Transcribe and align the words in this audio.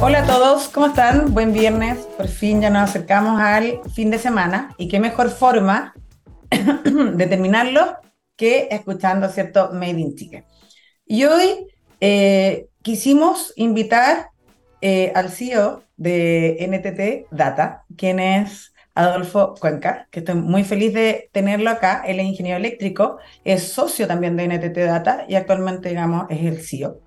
Hola 0.00 0.20
a 0.20 0.26
todos, 0.26 0.68
¿cómo 0.68 0.86
están? 0.86 1.34
Buen 1.34 1.52
viernes. 1.52 1.98
Por 2.16 2.28
fin 2.28 2.60
ya 2.60 2.70
nos 2.70 2.88
acercamos 2.88 3.40
al 3.40 3.80
fin 3.92 4.12
de 4.12 4.18
semana 4.18 4.72
y 4.78 4.86
qué 4.86 5.00
mejor 5.00 5.28
forma 5.28 5.92
de 6.50 7.26
terminarlo 7.26 7.96
que 8.36 8.68
escuchando, 8.70 9.28
¿cierto? 9.28 9.70
Made 9.72 9.98
in 9.98 10.14
Chile. 10.14 10.44
Y 11.04 11.24
hoy 11.24 11.66
eh, 12.00 12.68
quisimos 12.82 13.52
invitar 13.56 14.30
eh, 14.80 15.10
al 15.16 15.30
CEO 15.30 15.82
de 15.96 16.56
NTT 16.60 17.34
Data, 17.36 17.82
quien 17.96 18.20
es 18.20 18.72
Adolfo 18.94 19.54
Cuenca, 19.60 20.06
que 20.12 20.20
estoy 20.20 20.36
muy 20.36 20.62
feliz 20.62 20.94
de 20.94 21.28
tenerlo 21.32 21.70
acá. 21.70 22.04
Él 22.06 22.20
es 22.20 22.26
ingeniero 22.26 22.58
eléctrico, 22.58 23.18
es 23.42 23.64
socio 23.64 24.06
también 24.06 24.36
de 24.36 24.46
NTT 24.46 24.78
Data 24.78 25.24
y 25.28 25.34
actualmente, 25.34 25.88
digamos, 25.88 26.26
es 26.30 26.44
el 26.44 26.64
CEO 26.64 27.00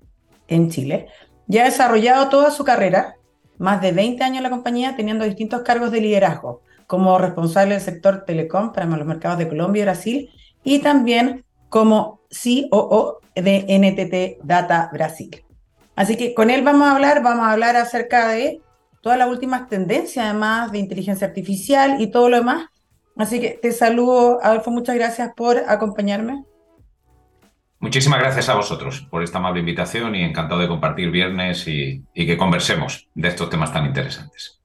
en 0.46 0.68
Chile. 0.68 1.08
Ya 1.52 1.64
ha 1.64 1.64
desarrollado 1.66 2.30
toda 2.30 2.50
su 2.50 2.64
carrera, 2.64 3.16
más 3.58 3.82
de 3.82 3.92
20 3.92 4.24
años 4.24 4.38
en 4.38 4.44
la 4.44 4.48
compañía, 4.48 4.96
teniendo 4.96 5.26
distintos 5.26 5.60
cargos 5.60 5.90
de 5.90 6.00
liderazgo, 6.00 6.62
como 6.86 7.18
responsable 7.18 7.74
del 7.74 7.82
sector 7.82 8.24
telecom 8.24 8.72
para 8.72 8.86
los 8.86 9.06
mercados 9.06 9.36
de 9.36 9.50
Colombia 9.50 9.80
y 9.80 9.84
Brasil, 9.84 10.30
y 10.64 10.78
también 10.78 11.44
como 11.68 12.20
COO 12.30 13.20
de 13.34 13.66
NTT 13.68 14.42
Data 14.42 14.88
Brasil. 14.94 15.44
Así 15.94 16.16
que 16.16 16.32
con 16.32 16.48
él 16.48 16.62
vamos 16.62 16.88
a 16.88 16.92
hablar, 16.92 17.22
vamos 17.22 17.44
a 17.44 17.52
hablar 17.52 17.76
acerca 17.76 18.28
de 18.28 18.62
todas 19.02 19.18
las 19.18 19.28
últimas 19.28 19.68
tendencias, 19.68 20.24
además 20.24 20.72
de 20.72 20.78
inteligencia 20.78 21.26
artificial 21.26 22.00
y 22.00 22.06
todo 22.06 22.30
lo 22.30 22.38
demás. 22.38 22.70
Así 23.14 23.40
que 23.40 23.58
te 23.60 23.72
saludo, 23.72 24.38
Adolfo, 24.42 24.70
muchas 24.70 24.96
gracias 24.96 25.34
por 25.36 25.58
acompañarme. 25.68 26.46
Muchísimas 27.82 28.20
gracias 28.20 28.48
a 28.48 28.54
vosotros 28.54 29.00
por 29.10 29.24
esta 29.24 29.38
amable 29.38 29.58
invitación 29.58 30.14
y 30.14 30.22
encantado 30.22 30.60
de 30.60 30.68
compartir 30.68 31.10
viernes 31.10 31.66
y, 31.66 32.04
que 32.14 32.36
conversemos 32.36 33.08
de 33.16 33.26
estos 33.26 33.50
temas 33.50 33.72
tan 33.72 33.84
interesantes. 33.84 34.60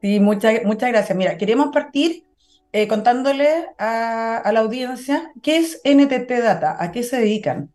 Sí, 0.00 0.18
muchas, 0.18 0.64
muchas 0.64 0.90
gracias. 0.90 1.16
Mira, 1.16 1.38
queremos 1.38 1.68
partir 1.72 2.24
eh, 2.72 2.88
contándole 2.88 3.46
a, 3.78 4.42
la 4.52 4.58
audiencia 4.58 5.30
qué 5.40 5.58
es 5.58 5.80
NTT 5.84 6.28
Data, 6.42 6.82
a 6.82 6.90
qué 6.90 7.04
se 7.04 7.20
dedican. 7.20 7.70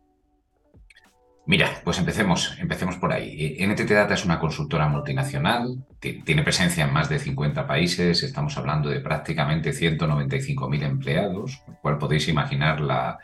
Mira, 1.46 1.70
pues 1.86 1.98
empecemos, 1.98 2.58
empecemos 2.60 2.98
por 2.98 3.14
ahí. 3.14 3.56
NTT 3.66 3.90
Data 3.90 4.16
es 4.16 4.26
una 4.26 4.38
consultora 4.38 4.90
multinacional, 4.90 5.78
tiene 6.02 6.44
presencia 6.44 6.84
en 6.84 6.92
más 6.92 7.08
de 7.08 7.20
50 7.20 7.66
países, 7.66 8.22
estamos 8.22 8.58
hablando 8.58 8.90
de 8.90 9.00
prácticamente 9.00 9.72
195.000 9.72 10.84
empleados, 10.84 11.64
lo 11.66 11.76
cual 11.80 11.98
podéis 11.98 12.28
imaginar 12.28 12.82
la, 12.82 13.18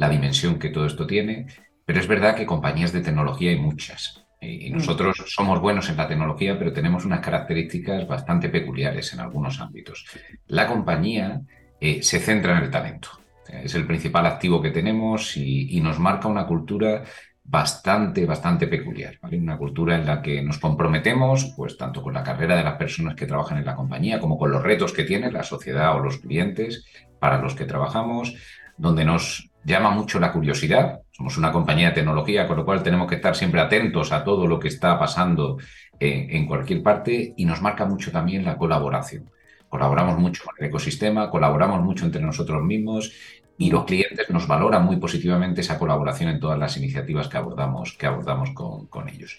la 0.00 0.08
dimensión 0.08 0.58
que 0.58 0.70
todo 0.70 0.86
esto 0.86 1.06
tiene, 1.06 1.46
pero 1.84 2.00
es 2.00 2.08
verdad 2.08 2.34
que 2.34 2.46
compañías 2.46 2.90
de 2.90 3.02
tecnología 3.02 3.50
hay 3.50 3.58
muchas. 3.58 4.24
Y 4.40 4.70
mm. 4.70 4.78
nosotros 4.78 5.22
somos 5.26 5.60
buenos 5.60 5.90
en 5.90 5.98
la 5.98 6.08
tecnología, 6.08 6.58
pero 6.58 6.72
tenemos 6.72 7.04
unas 7.04 7.20
características 7.20 8.08
bastante 8.08 8.48
peculiares 8.48 9.12
en 9.12 9.20
algunos 9.20 9.60
ámbitos. 9.60 10.06
La 10.46 10.66
compañía 10.66 11.42
eh, 11.78 12.02
se 12.02 12.18
centra 12.18 12.56
en 12.56 12.64
el 12.64 12.70
talento. 12.70 13.10
Es 13.46 13.74
el 13.74 13.86
principal 13.86 14.24
activo 14.24 14.62
que 14.62 14.70
tenemos 14.70 15.36
y, 15.36 15.78
nos 15.82 15.98
marca 15.98 16.28
una 16.28 16.46
cultura 16.46 17.02
bastante, 17.44 18.24
bastante 18.24 18.68
peculiar. 18.68 19.18
Una 19.30 19.58
cultura 19.58 19.96
en 19.96 20.06
la 20.06 20.22
que 20.22 20.40
nos 20.40 20.58
comprometemos, 20.58 21.52
pues 21.56 21.76
tanto 21.76 22.02
con 22.02 22.14
la 22.14 22.22
carrera 22.22 22.56
de 22.56 22.64
las 22.64 22.78
personas 22.78 23.16
que 23.16 23.26
trabajan 23.26 23.58
en 23.58 23.66
la 23.66 23.76
compañía 23.76 24.18
como 24.18 24.38
con 24.38 24.50
los 24.50 24.62
retos 24.62 24.94
que 24.94 25.04
tiene 25.04 25.30
la 25.30 25.42
sociedad 25.42 25.94
o 25.94 25.98
los 25.98 26.18
clientes 26.18 26.86
para 27.18 27.42
los 27.42 27.54
que 27.54 27.66
trabajamos, 27.66 28.34
donde 28.78 29.04
nos 29.04 29.49
llama 29.64 29.90
mucho 29.90 30.18
la 30.18 30.32
curiosidad. 30.32 31.00
Somos 31.10 31.36
una 31.36 31.52
compañía 31.52 31.88
de 31.88 31.94
tecnología, 31.94 32.46
con 32.46 32.56
lo 32.56 32.64
cual 32.64 32.82
tenemos 32.82 33.08
que 33.08 33.16
estar 33.16 33.36
siempre 33.36 33.60
atentos 33.60 34.12
a 34.12 34.24
todo 34.24 34.46
lo 34.46 34.58
que 34.58 34.68
está 34.68 34.98
pasando 34.98 35.58
en, 35.98 36.46
cualquier 36.46 36.82
parte 36.82 37.34
y 37.36 37.44
nos 37.44 37.60
marca 37.60 37.84
mucho 37.84 38.10
también 38.10 38.44
la 38.44 38.56
colaboración. 38.56 39.30
Colaboramos 39.68 40.18
mucho 40.18 40.44
con 40.44 40.54
el 40.58 40.66
ecosistema, 40.66 41.30
colaboramos 41.30 41.82
mucho 41.82 42.06
entre 42.06 42.22
nosotros 42.22 42.62
mismos 42.62 43.12
y 43.58 43.70
los 43.70 43.84
clientes 43.84 44.30
nos 44.30 44.46
valoran 44.48 44.84
muy 44.84 44.96
positivamente 44.96 45.60
esa 45.60 45.78
colaboración 45.78 46.30
en 46.30 46.40
todas 46.40 46.58
las 46.58 46.76
iniciativas 46.76 47.28
que 47.28 47.36
abordamos, 47.36 47.96
que 47.98 48.06
abordamos 48.06 48.50
con 48.52 49.08
ellos. 49.08 49.38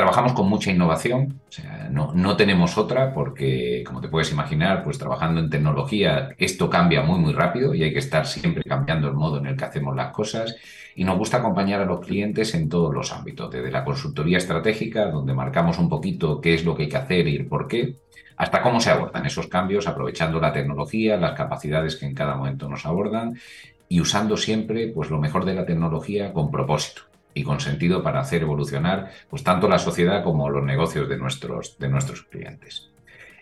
Trabajamos 0.00 0.32
con 0.32 0.48
mucha 0.48 0.70
innovación, 0.70 1.42
o 1.46 1.52
sea, 1.52 1.90
no, 1.90 2.14
no, 2.14 2.34
tenemos 2.34 2.78
otra 2.78 3.12
porque, 3.12 3.84
como 3.86 4.00
te 4.00 4.08
puedes 4.08 4.32
imaginar, 4.32 4.82
pues 4.82 4.96
trabajando 4.96 5.40
en 5.40 5.50
tecnología 5.50 6.30
esto 6.38 6.70
cambia 6.70 7.02
muy, 7.02 7.18
muy 7.18 7.34
rápido 7.34 7.74
y 7.74 7.82
hay 7.82 7.92
que 7.92 7.98
estar 7.98 8.26
siempre 8.26 8.64
cambiando 8.64 9.08
el 9.08 9.12
modo 9.12 9.36
en 9.36 9.44
el 9.44 9.58
que 9.58 9.66
hacemos 9.66 9.94
las 9.94 10.10
cosas. 10.10 10.56
Y 10.94 11.04
nos 11.04 11.18
gusta 11.18 11.36
acompañar 11.36 11.82
a 11.82 11.84
los 11.84 12.00
clientes 12.00 12.54
en 12.54 12.70
todos 12.70 12.94
los 12.94 13.12
ámbitos, 13.12 13.50
desde 13.50 13.70
la 13.70 13.84
consultoría 13.84 14.38
estratégica, 14.38 15.04
donde 15.10 15.34
marcamos 15.34 15.78
un 15.78 15.90
poquito 15.90 16.40
qué 16.40 16.54
es 16.54 16.64
lo 16.64 16.74
que 16.74 16.84
hay 16.84 16.88
que 16.88 16.96
hacer 16.96 17.28
y 17.28 17.42
por 17.42 17.68
qué, 17.68 17.96
hasta 18.38 18.62
cómo 18.62 18.80
se 18.80 18.88
abordan 18.88 19.26
esos 19.26 19.48
cambios, 19.48 19.86
aprovechando 19.86 20.40
la 20.40 20.54
tecnología, 20.54 21.18
las 21.18 21.36
capacidades 21.36 21.96
que 21.96 22.06
en 22.06 22.14
cada 22.14 22.36
momento 22.36 22.70
nos 22.70 22.86
abordan 22.86 23.38
y 23.86 24.00
usando 24.00 24.38
siempre 24.38 24.88
pues, 24.88 25.10
lo 25.10 25.18
mejor 25.18 25.44
de 25.44 25.52
la 25.52 25.66
tecnología 25.66 26.32
con 26.32 26.50
propósito 26.50 27.09
y 27.34 27.42
con 27.42 27.60
sentido 27.60 28.02
para 28.02 28.20
hacer 28.20 28.42
evolucionar 28.42 29.10
pues, 29.28 29.42
tanto 29.44 29.68
la 29.68 29.78
sociedad 29.78 30.22
como 30.24 30.50
los 30.50 30.64
negocios 30.64 31.08
de 31.08 31.16
nuestros, 31.16 31.78
de 31.78 31.88
nuestros 31.88 32.22
clientes. 32.22 32.90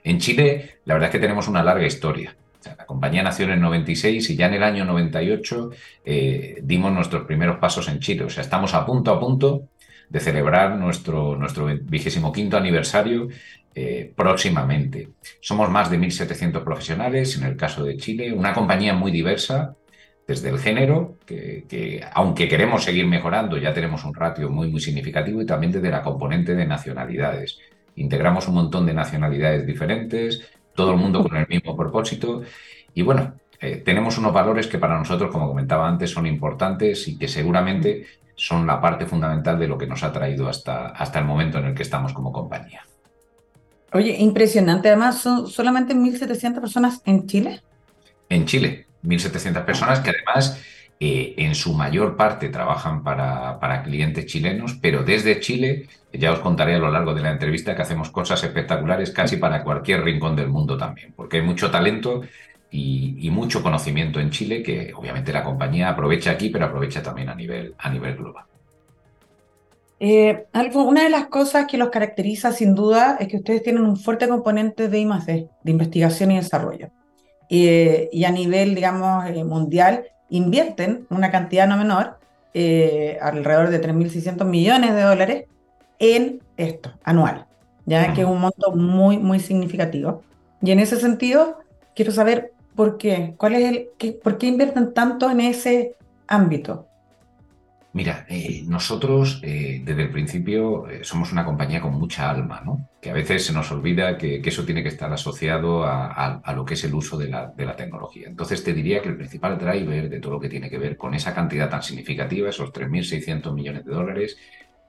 En 0.04 0.19
Chile, 0.19 0.78
la 0.84 0.94
verdad 0.94 1.09
es 1.09 1.12
que 1.12 1.21
tenemos 1.21 1.49
una 1.49 1.62
larga 1.62 1.87
historia. 1.87 2.37
la 2.65 2.87
compañía 2.87 3.22
nació 3.22 3.47
en 3.47 3.53
el 3.53 3.60
96 3.60 4.31
y 4.31 4.37
ya 4.37 4.47
en 4.47 4.54
el 4.54 4.62
año 4.62 4.84
98 4.84 5.71
eh, 6.04 6.59
dimos 6.62 6.93
nuestros 6.93 7.25
primeros 7.25 7.59
pasos 7.59 7.88
en 7.88 8.00
Chile. 8.00 8.25
O 8.25 8.31
sea, 8.31 8.43
estamos 8.43 8.75
a 8.75 8.87
punto 8.87 9.12
a 9.12 9.21
punto 9.21 9.69
de 10.09 10.21
celebrar 10.21 10.77
nuestro, 10.77 11.37
nuestro 11.37 11.66
vigésimo 11.66 12.32
quinto 12.32 12.56
aniversario 12.56 13.28
eh, 13.75 14.12
próximamente. 14.16 15.10
Somos 15.41 15.71
más 15.71 15.91
de 15.91 15.98
1.700 15.98 16.65
profesionales 16.65 17.37
en 17.37 17.44
el 17.44 17.56
caso 17.56 17.84
de 17.84 17.97
Chile, 17.97 18.32
una 18.32 18.53
compañía 18.54 18.94
muy 18.94 19.12
diversa, 19.12 19.77
desde 20.28 20.50
el 20.50 20.59
género, 20.59 21.16
que, 21.25 22.05
aunque 22.12 22.49
queremos 22.49 22.84
seguir 22.84 23.06
mejorando, 23.06 23.56
ya 23.56 23.72
tenemos 23.72 24.05
un 24.05 24.15
ratio 24.15 24.50
muy, 24.50 24.71
muy 24.71 24.78
significativo, 24.78 25.41
y 25.41 25.47
también 25.47 25.72
desde 25.72 25.91
la 25.91 26.03
componente 26.03 26.55
de 26.55 26.66
nacionalidades. 26.66 27.59
Integramos 27.97 28.47
un 28.47 28.56
montón 28.56 28.84
de 28.84 28.93
nacionalidades 28.93 29.66
diferentes, 29.66 30.47
todo 30.75 30.93
el 30.93 30.99
mundo 30.99 31.25
con 31.25 31.34
el 31.39 31.49
mismo 31.49 31.75
propósito, 31.75 32.43
y 32.93 33.00
bueno, 33.00 33.37
eh, 33.59 33.83
tenemos 33.83 34.19
unos 34.19 34.34
valores 34.34 34.66
que 34.66 34.78
para 34.78 34.99
nosotros, 34.99 35.33
como 35.33 35.49
comentaba 35.49 35.89
antes, 35.89 36.11
son 36.11 36.27
importantes 36.27 37.09
y 37.09 37.16
que 37.16 37.27
seguramente 37.27 38.05
son 38.37 38.66
la 38.66 38.83
parte 38.83 39.06
fundamental 39.06 39.59
de 39.59 39.66
lo 39.66 39.78
que 39.78 39.87
nos 39.87 40.03
ha 40.03 40.12
traído 40.12 40.47
hasta, 40.47 40.89
hasta 40.89 41.19
el 41.21 41.25
momento 41.25 41.59
en 41.59 41.65
el 41.65 41.75
que 41.75 41.83
estamos 41.83 42.12
como 42.12 42.33
compañía. 42.33 42.84
Oye, 43.95 44.15
impresionante. 44.19 44.89
Además, 44.89 45.22
son 45.22 45.47
solamente 45.47 45.95
1.700 45.95 46.60
personas 46.60 47.00
en 47.06 47.27
Chile. 47.27 47.62
En 48.28 48.44
Chile, 48.47 48.87
1.700 49.05 49.65
personas 49.65 50.00
que 50.00 50.11
además 50.11 50.61
eh, 51.00 51.34
en 51.39 51.55
su 51.55 51.75
mayor 51.75 52.16
parte 52.16 52.49
trabajan 52.49 53.05
para, 53.05 53.61
para, 53.61 53.84
clientes 53.84 54.27
chilenos, 54.27 54.77
pero 54.83 55.05
desde 55.05 55.39
Chile, 55.39 55.87
ya 56.12 56.33
os 56.33 56.41
contaré 56.41 56.75
a 56.75 56.78
lo 56.78 56.91
largo 56.91 57.15
de 57.15 57.22
la 57.22 57.31
entrevista 57.31 57.77
que 57.77 57.83
hacemos 57.83 58.11
cosas 58.11 58.43
espectaculares 58.43 59.12
casi 59.12 59.37
para 59.37 59.62
cualquier 59.62 60.03
rincón 60.03 60.34
del 60.34 60.49
mundo 60.49 60.77
también, 60.77 61.12
porque 61.15 61.37
hay 61.37 61.44
mucho 61.44 61.71
talento 61.71 62.22
y, 62.72 63.31
mucho 63.31 63.62
conocimiento 63.62 64.19
en 64.19 64.31
Chile 64.31 64.60
que 64.62 64.93
obviamente 64.93 65.33
la 65.33 65.45
compañía 65.45 65.89
aprovecha 65.89 66.33
aquí, 66.33 66.49
pero 66.50 66.65
aprovecha 66.65 67.00
también 67.00 67.28
a 67.28 67.34
nivel, 67.37 67.75
a 67.78 67.91
nivel 67.91 68.16
global. 68.16 68.45
Eh, 70.00 70.47
una 70.75 71.05
de 71.05 71.10
las 71.10 71.27
cosas 71.27 71.66
que 71.66 71.78
los 71.78 71.91
caracteriza 71.91 72.50
sin 72.50 72.75
duda 72.75 73.16
es 73.21 73.28
que 73.28 73.37
ustedes 73.37 73.62
tienen 73.62 73.84
un 73.84 73.97
fuerte 73.97 74.28
componente 74.28 74.89
de 74.89 74.99
I+D, 74.99 75.49
de 75.62 75.71
investigación 75.71 76.33
y 76.33 76.37
desarrollo 76.37 76.91
y 77.48 78.25
a 78.25 78.31
nivel, 78.31 78.75
digamos, 78.75 79.26
eh, 79.26 79.44
mundial, 79.44 80.04
invierten 80.28 81.06
una 81.10 81.31
cantidad 81.31 81.66
no 81.66 81.76
menor, 81.76 82.19
eh, 82.54 83.19
alrededor 83.20 83.70
de 83.70 83.81
3.600 83.81 84.47
millones 84.47 84.94
de 84.94 85.03
dólares, 85.03 85.44
en 85.98 86.41
esto, 86.56 86.92
anual, 87.03 87.47
ya 87.86 88.12
que 88.12 88.22
es 88.22 88.27
un 88.27 88.41
monto 88.41 88.72
muy, 88.72 89.18
muy 89.18 89.41
significativo. 89.41 90.22
Y 90.62 90.71
en 90.71 90.80
ese 90.80 90.97
sentido, 90.97 91.59
quiero 91.95 92.12
saber 92.12 92.53
por 92.74 92.98
qué, 92.98 93.34
cuál 93.36 93.54
es 93.54 93.65
el, 93.65 93.89
qué, 93.98 94.12
por 94.12 94.39
qué 94.39 94.47
invierten 94.47 94.92
tanto 94.92 95.30
en 95.30 95.41
ese 95.41 95.94
ámbito. 96.27 96.88
Mira, 97.95 98.27
eh, 98.29 98.65
nosotros 98.67 99.41
eh, 99.43 99.81
desde 99.83 100.03
el 100.03 100.11
principio 100.11 100.89
eh, 100.89 101.05
somos 101.05 101.33
una 101.33 101.45
compañía 101.45 101.81
con 101.81 101.95
mucha 101.95 102.29
alma, 102.29 102.61
¿no? 102.65 102.87
Que 103.01 103.11
a 103.11 103.15
veces 103.15 103.47
se 103.47 103.55
nos 103.55 103.73
olvida 103.73 104.19
que, 104.19 104.43
eso 104.45 104.65
tiene 104.65 104.83
que 104.83 104.91
estar 104.91 105.11
asociado 105.11 105.85
a, 105.85 106.53
lo 106.55 106.65
que 106.67 106.75
es 106.75 106.85
el 106.85 106.95
uso 106.95 107.17
de 107.17 107.29
la, 107.29 107.77
tecnología. 107.77 108.29
Entonces 108.29 108.63
te 108.63 108.75
diría 108.75 109.01
que 109.01 109.09
el 109.09 109.17
principal 109.17 109.59
driver 109.59 110.11
de 110.11 110.21
todo 110.21 110.33
lo 110.33 110.41
que 110.41 110.51
tiene 110.51 110.69
que 110.69 110.79
ver 110.79 110.97
con 110.99 111.15
esa 111.15 111.35
cantidad 111.35 111.71
tan 111.71 111.83
significativa, 111.83 112.51
esos 112.51 112.73
3.600 112.73 113.55
millones 113.55 113.85
de 113.87 113.93
dólares, 113.93 114.37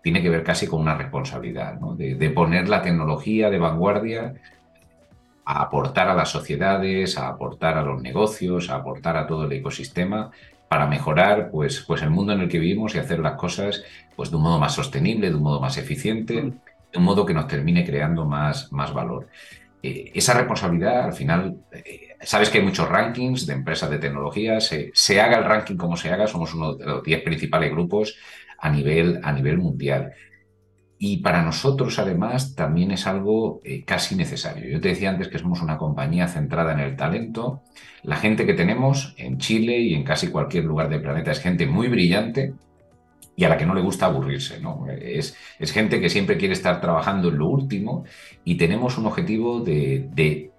tiene 0.04 0.22
que 0.22 0.30
ver 0.30 0.44
casi 0.44 0.68
con 0.68 0.82
una 0.82 0.96
responsabilidad, 0.96 1.80
¿no? 1.80 1.96
De, 1.96 2.16
de 2.16 2.30
poner 2.32 2.68
la 2.68 2.82
tecnología 2.82 3.50
de 3.50 3.60
vanguardia 3.60 4.34
a 5.46 5.62
aportar 5.62 6.10
a 6.10 6.16
las 6.16 6.30
sociedades, 6.30 7.18
a 7.18 7.30
aportar 7.30 7.78
a 7.78 7.82
los 7.82 8.02
negocios, 8.02 8.70
a 8.70 8.76
aportar 8.76 9.16
a 9.16 9.26
todo 9.26 9.46
el 9.46 9.52
ecosistema 9.54 10.32
para 10.70 10.88
mejorar 10.88 11.50
pues, 11.52 11.84
pues 11.86 12.02
el 12.04 12.12
mundo 12.12 12.32
en 12.32 12.42
el 12.42 12.48
que 12.48 12.60
vivimos 12.60 12.96
y 12.96 13.00
hacer 13.00 13.20
las 13.20 13.34
cosas 13.34 13.84
pues, 14.16 14.30
de 14.30 14.38
un 14.38 14.44
modo 14.44 14.60
más 14.60 14.76
sostenible, 14.76 15.30
de 15.30 15.36
un 15.36 15.44
modo 15.44 15.60
más 15.60 15.78
eficiente. 15.78 16.36
de 16.36 16.98
un 16.98 17.04
modo 17.04 17.26
que 17.26 17.34
nos 17.34 17.48
termine 17.48 17.86
creando 17.86 18.26
más, 18.26 18.72
más 18.72 18.94
valor. 18.94 19.28
Eh, 19.82 20.12
esa 20.14 20.34
responsabilidad, 20.34 21.06
al 21.06 21.14
final, 21.14 21.58
eh, 21.72 22.16
sabes 22.22 22.50
que 22.50 22.60
hay 22.60 22.64
muchos 22.64 22.90
rankings 22.90 23.46
de 23.46 23.54
empresas 23.54 23.90
de 23.90 24.00
tecnología, 24.00 24.60
se, 24.60 24.92
se, 24.94 25.22
haga 25.22 25.38
el 25.38 25.46
ranking 25.46 25.78
como 25.78 25.96
se 25.96 26.12
haga, 26.12 26.28
somos 26.28 26.54
uno 26.54 26.76
de 26.76 26.86
los 26.86 27.04
10 27.04 27.24
principales 27.24 27.72
grupos 27.72 28.16
a 28.58 28.70
nivel, 28.70 29.20
a 29.24 29.32
nivel 29.32 29.58
mundial. 29.58 30.14
Y 31.02 31.18
para 31.18 31.42
nosotros, 31.42 31.98
además, 31.98 32.56
también 32.56 32.92
es 32.92 33.08
algo 33.08 33.62
eh, 33.64 33.86
casi 33.86 34.16
necesario. 34.16 34.70
Yo 34.70 34.82
te 34.82 34.90
decía 34.90 35.10
antes 35.10 35.30
que 35.30 35.40
somos 35.40 35.62
una 35.62 35.78
compañía 35.78 36.28
centrada 36.28 36.74
en 36.74 36.82
el 36.82 36.98
talento. 36.98 37.64
La 38.04 38.18
gente 38.18 38.46
que 38.46 38.54
tenemos 38.54 39.16
en 39.18 39.38
Chile 39.38 39.78
y 39.80 39.94
en 39.94 40.04
casi 40.04 40.28
cualquier 40.28 40.66
lugar 40.66 40.90
del 40.90 41.02
planeta 41.02 41.32
es 41.32 41.40
gente 41.40 41.66
muy 41.66 41.88
brillante 41.88 42.54
y 43.38 43.46
a 43.46 43.50
la 43.50 43.58
que 43.58 43.66
no 43.66 43.74
le 43.74 43.82
gusta 43.82 44.08
aburrirse. 44.08 44.60
¿no? 44.60 44.88
Es, 44.90 45.38
es 45.58 45.72
gente 45.72 46.02
que 46.02 46.10
siempre 46.10 46.38
quiere 46.38 46.54
estar 46.54 46.82
trabajando 46.82 47.30
en 47.30 47.38
lo 47.38 47.48
último 47.48 48.04
y 48.44 48.56
tenemos 48.56 48.98
un 48.98 49.06
objetivo 49.06 49.62
de, 49.62 50.10
de 50.12 50.52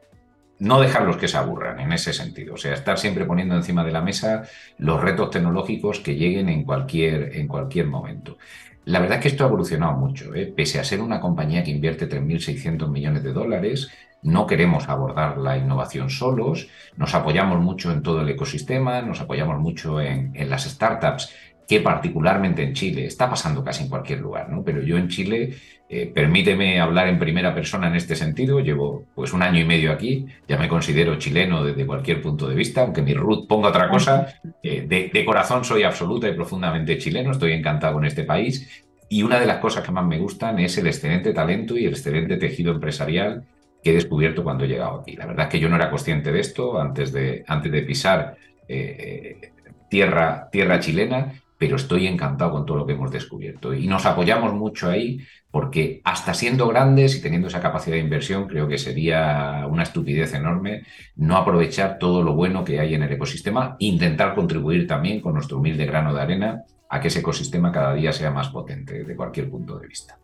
no 0.58 0.80
dejarlos 0.80 1.18
que 1.18 1.28
se 1.28 1.36
aburran 1.36 1.80
en 1.80 1.92
ese 1.92 2.12
sentido, 2.12 2.54
o 2.54 2.56
sea, 2.56 2.74
estar 2.74 2.98
siempre 2.98 3.24
poniendo 3.24 3.56
encima 3.56 3.82
de 3.82 3.92
la 3.92 4.02
mesa 4.02 4.42
los 4.78 5.00
retos 5.00 5.30
tecnológicos 5.30 6.00
que 6.00 6.16
lleguen 6.16 6.48
en 6.48 6.64
cualquier, 6.64 7.36
en 7.36 7.48
cualquier 7.48 7.86
momento. 7.86 8.36
La 8.84 8.98
verdad 8.98 9.18
es 9.18 9.22
que 9.22 9.28
esto 9.28 9.44
ha 9.44 9.48
evolucionado 9.48 9.96
mucho. 9.96 10.34
¿eh? 10.34 10.52
Pese 10.54 10.80
a 10.80 10.84
ser 10.84 11.00
una 11.00 11.20
compañía 11.20 11.62
que 11.62 11.70
invierte 11.70 12.08
3.600 12.08 12.88
millones 12.88 13.22
de 13.22 13.32
dólares, 13.32 13.90
no 14.22 14.46
queremos 14.46 14.88
abordar 14.88 15.38
la 15.38 15.56
innovación 15.56 16.10
solos, 16.10 16.68
nos 16.96 17.14
apoyamos 17.14 17.60
mucho 17.60 17.90
en 17.92 18.02
todo 18.02 18.22
el 18.22 18.28
ecosistema, 18.28 19.00
nos 19.02 19.20
apoyamos 19.20 19.58
mucho 19.58 20.00
en, 20.00 20.32
en 20.34 20.50
las 20.50 20.64
startups 20.64 21.32
que 21.70 21.80
particularmente 21.80 22.64
en 22.64 22.74
Chile, 22.74 23.06
está 23.06 23.30
pasando 23.30 23.62
casi 23.62 23.84
en 23.84 23.90
cualquier 23.90 24.18
lugar, 24.18 24.48
¿no? 24.50 24.64
Pero 24.64 24.82
yo 24.82 24.98
en 24.98 25.06
Chile, 25.06 25.54
eh, 25.92 26.06
permíteme 26.06 26.78
hablar 26.78 27.08
en 27.08 27.18
primera 27.18 27.52
persona 27.52 27.88
en 27.88 27.96
este 27.96 28.14
sentido, 28.14 28.60
llevo 28.60 29.06
pues 29.12 29.32
un 29.32 29.42
año 29.42 29.58
y 29.58 29.64
medio 29.64 29.90
aquí, 29.90 30.24
ya 30.46 30.56
me 30.56 30.68
considero 30.68 31.18
chileno 31.18 31.64
desde 31.64 31.84
cualquier 31.84 32.22
punto 32.22 32.46
de 32.46 32.54
vista, 32.54 32.82
aunque 32.82 33.02
mi 33.02 33.12
root 33.12 33.48
ponga 33.48 33.70
otra 33.70 33.88
cosa, 33.88 34.34
eh, 34.62 34.86
de, 34.86 35.10
de, 35.12 35.24
corazón 35.24 35.64
soy 35.64 35.82
absoluta 35.82 36.28
y 36.28 36.34
profundamente 36.34 36.96
chileno, 36.96 37.32
estoy 37.32 37.54
encantado 37.54 37.94
con 37.94 38.04
este 38.04 38.22
país. 38.22 38.84
Y 39.08 39.24
una 39.24 39.40
de 39.40 39.46
las 39.46 39.58
cosas 39.58 39.84
que 39.84 39.90
más 39.90 40.06
me 40.06 40.20
gustan 40.20 40.60
es 40.60 40.78
el 40.78 40.86
excelente 40.86 41.32
talento 41.32 41.76
y 41.76 41.86
el 41.86 41.94
excelente 41.94 42.36
tejido 42.36 42.70
empresarial 42.72 43.42
que 43.82 43.90
he 43.90 43.94
descubierto 43.94 44.44
cuando 44.44 44.62
he 44.62 44.68
llegado 44.68 45.00
aquí. 45.00 45.16
La 45.16 45.26
verdad 45.26 45.46
es 45.46 45.50
que 45.50 45.58
yo 45.58 45.68
no 45.68 45.74
era 45.74 45.90
consciente 45.90 46.30
de 46.30 46.38
esto 46.38 46.80
antes 46.80 47.10
de, 47.12 47.42
antes 47.48 47.72
de 47.72 47.82
pisar 47.82 48.36
eh, 48.68 49.50
tierra, 49.88 50.48
tierra 50.52 50.78
chilena 50.78 51.32
pero 51.60 51.76
estoy 51.76 52.06
encantado 52.06 52.52
con 52.52 52.64
todo 52.64 52.78
lo 52.78 52.86
que 52.86 52.94
hemos 52.94 53.10
descubierto. 53.10 53.74
Y 53.74 53.86
nos 53.86 54.06
apoyamos 54.06 54.54
mucho 54.54 54.88
ahí 54.88 55.20
porque 55.50 56.00
hasta 56.04 56.32
siendo 56.32 56.66
grandes 56.66 57.14
y 57.14 57.20
teniendo 57.20 57.48
esa 57.48 57.60
capacidad 57.60 57.96
de 57.96 58.02
inversión, 58.02 58.48
creo 58.48 58.66
que 58.66 58.78
sería 58.78 59.66
una 59.68 59.82
estupidez 59.82 60.32
enorme 60.32 60.84
no 61.16 61.36
aprovechar 61.36 61.98
todo 61.98 62.22
lo 62.22 62.32
bueno 62.32 62.64
que 62.64 62.80
hay 62.80 62.94
en 62.94 63.02
el 63.02 63.12
ecosistema, 63.12 63.76
intentar 63.78 64.34
contribuir 64.34 64.86
también 64.86 65.20
con 65.20 65.34
nuestro 65.34 65.58
humilde 65.58 65.84
grano 65.84 66.14
de 66.14 66.22
arena 66.22 66.64
a 66.88 66.98
que 66.98 67.08
ese 67.08 67.18
ecosistema 67.20 67.70
cada 67.70 67.92
día 67.92 68.14
sea 68.14 68.30
más 68.30 68.48
potente 68.48 69.00
desde 69.00 69.14
cualquier 69.14 69.50
punto 69.50 69.78
de 69.78 69.86
vista. 69.86 70.18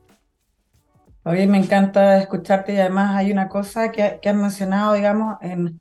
Oye, 1.25 1.47
me 1.47 1.59
encanta 1.59 2.17
escucharte 2.17 2.73
y 2.73 2.79
además 2.79 3.15
hay 3.15 3.31
una 3.31 3.51
cosa 3.51 3.93
que 3.93 4.19
has 4.25 4.35
mencionado, 4.35 4.95
digamos, 4.95 5.37
en, 5.43 5.81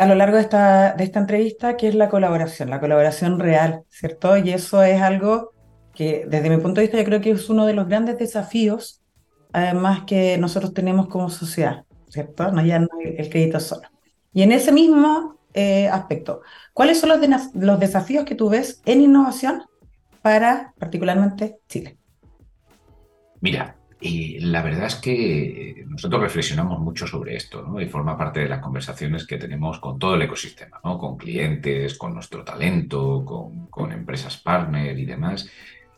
a 0.00 0.06
lo 0.06 0.14
largo 0.14 0.36
de 0.36 0.42
esta, 0.42 0.94
de 0.94 1.04
esta 1.04 1.20
entrevista, 1.20 1.76
que 1.76 1.86
es 1.86 1.94
la 1.94 2.08
colaboración, 2.08 2.70
la 2.70 2.80
colaboración 2.80 3.38
real, 3.38 3.82
¿cierto? 3.90 4.34
Y 4.38 4.50
eso 4.50 4.82
es 4.82 5.02
algo 5.02 5.52
que 5.94 6.24
desde 6.26 6.48
mi 6.48 6.56
punto 6.56 6.80
de 6.80 6.86
vista 6.86 6.96
yo 6.96 7.04
creo 7.04 7.20
que 7.20 7.32
es 7.32 7.50
uno 7.50 7.66
de 7.66 7.74
los 7.74 7.86
grandes 7.86 8.16
desafíos, 8.16 9.02
además 9.52 10.04
que 10.06 10.38
nosotros 10.38 10.72
tenemos 10.72 11.08
como 11.08 11.28
sociedad, 11.28 11.84
¿cierto? 12.08 12.50
No 12.50 12.64
ya 12.64 12.78
no 12.78 12.88
el 13.04 13.28
crédito 13.28 13.60
solo. 13.60 13.88
Y 14.32 14.40
en 14.40 14.52
ese 14.52 14.72
mismo 14.72 15.38
eh, 15.52 15.88
aspecto, 15.88 16.40
¿cuáles 16.72 16.98
son 16.98 17.10
los, 17.10 17.20
de, 17.20 17.36
los 17.52 17.78
desafíos 17.78 18.24
que 18.24 18.34
tú 18.34 18.48
ves 18.48 18.80
en 18.86 19.02
innovación 19.02 19.64
para 20.22 20.72
particularmente 20.78 21.58
Chile? 21.68 21.98
Mira, 23.42 23.76
y 24.00 24.38
la 24.40 24.62
verdad 24.62 24.86
es 24.86 24.94
que 24.96 25.84
nosotros 25.86 26.22
reflexionamos 26.22 26.80
mucho 26.80 27.06
sobre 27.06 27.36
esto, 27.36 27.62
¿no? 27.62 27.80
Y 27.80 27.86
forma 27.86 28.16
parte 28.16 28.40
de 28.40 28.48
las 28.48 28.60
conversaciones 28.60 29.26
que 29.26 29.36
tenemos 29.36 29.78
con 29.78 29.98
todo 29.98 30.14
el 30.14 30.22
ecosistema, 30.22 30.80
¿no? 30.82 30.98
Con 30.98 31.18
clientes, 31.18 31.98
con 31.98 32.14
nuestro 32.14 32.42
talento, 32.42 33.24
con, 33.24 33.92
empresas 33.92 34.38
partner 34.38 34.98
y 34.98 35.04
demás. 35.04 35.48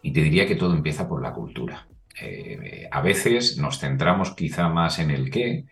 Y 0.03 0.13
te 0.13 0.23
diría 0.23 0.47
que 0.47 0.57
todo 0.57 0.75
empieza 0.75 1.09
por 1.09 1.23
la 1.23 1.33
cultura. 1.33 1.87
Eh, 2.21 2.89
a 2.91 3.01
veces 3.01 3.57
nos 3.59 3.79
centramos 3.79 4.35
quizá 4.35 4.69
más 4.69 4.99
en 4.99 5.11
el 5.11 5.31
qué, 5.31 5.65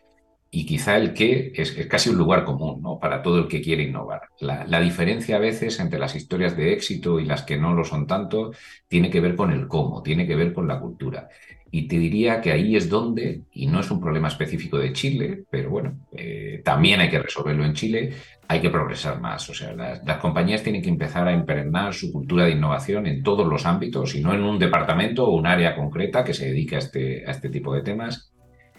y 0.53 0.67
quizá 0.67 0.97
el 0.97 1.15
qué 1.15 1.53
es, 1.55 1.73
casi 1.87 2.11
un 2.11 2.19
lugar 2.19 2.45
común 2.45 2.83
¿no? 2.83 2.99
para 2.99 3.23
todo 3.23 3.39
el 3.39 3.49
que 3.49 3.63
quiere 3.63 3.85
innovar. 3.85 4.23
La, 4.41 4.81
diferencia 4.81 5.37
a 5.37 5.39
veces 5.41 5.79
entre 5.79 5.99
las 5.99 6.17
historias 6.17 6.57
de 6.57 6.73
éxito 6.73 7.21
y 7.21 7.25
las 7.25 7.43
que 7.43 7.57
no 7.57 7.73
lo 7.75 7.85
son 7.85 8.07
tanto 8.07 8.51
tiene 8.89 9.11
que 9.11 9.21
ver 9.21 9.37
con 9.37 9.53
el 9.53 9.69
cómo, 9.69 10.03
tiene 10.03 10.27
que 10.27 10.35
ver 10.35 10.53
con 10.53 10.67
la 10.67 10.81
cultura. 10.81 11.29
Y 11.73 11.87
te 11.87 11.99
diría 11.99 12.41
que 12.41 12.51
ahí 12.51 12.75
es 12.75 12.89
donde, 12.89 13.43
y 13.53 13.67
no 13.67 13.81
es 13.81 13.91
un 13.91 14.01
problema 14.01 14.27
específico 14.27 14.79
de 14.79 14.93
Chile, 14.93 15.45
pero 15.51 15.71
bueno, 15.71 16.01
eh, 16.11 16.63
también 16.65 17.01
hay 17.01 17.09
que 17.09 17.21
resolverlo 17.21 17.65
en 17.65 17.75
Chile, 17.75 18.13
hay 18.49 18.61
que 18.61 18.71
progresar 18.71 19.21
más. 19.21 19.49
O 19.49 19.55
sea, 19.55 19.73
las, 19.73 20.05
las, 20.05 20.19
compañías 20.19 20.65
tienen 20.65 20.83
que 20.83 20.89
empezar 20.89 21.29
a 21.29 21.33
impregnar 21.33 21.95
su 21.95 22.11
cultura 22.11 22.45
de 22.45 22.53
innovación 22.53 23.07
en 23.07 23.23
todos 23.23 23.47
los 23.47 23.67
ámbitos 23.67 24.17
y 24.17 24.21
no 24.21 24.35
en 24.35 24.43
un 24.43 24.59
departamento 24.59 25.29
o 25.29 25.37
un 25.37 25.47
área 25.47 25.77
concreta 25.77 26.25
que 26.25 26.35
se 26.35 26.47
dedique 26.47 26.75
a 26.75 26.81
este, 26.81 27.25
a 27.25 27.31
este 27.31 27.51
tipo 27.51 27.73
de 27.73 27.83
temas. 27.83 28.33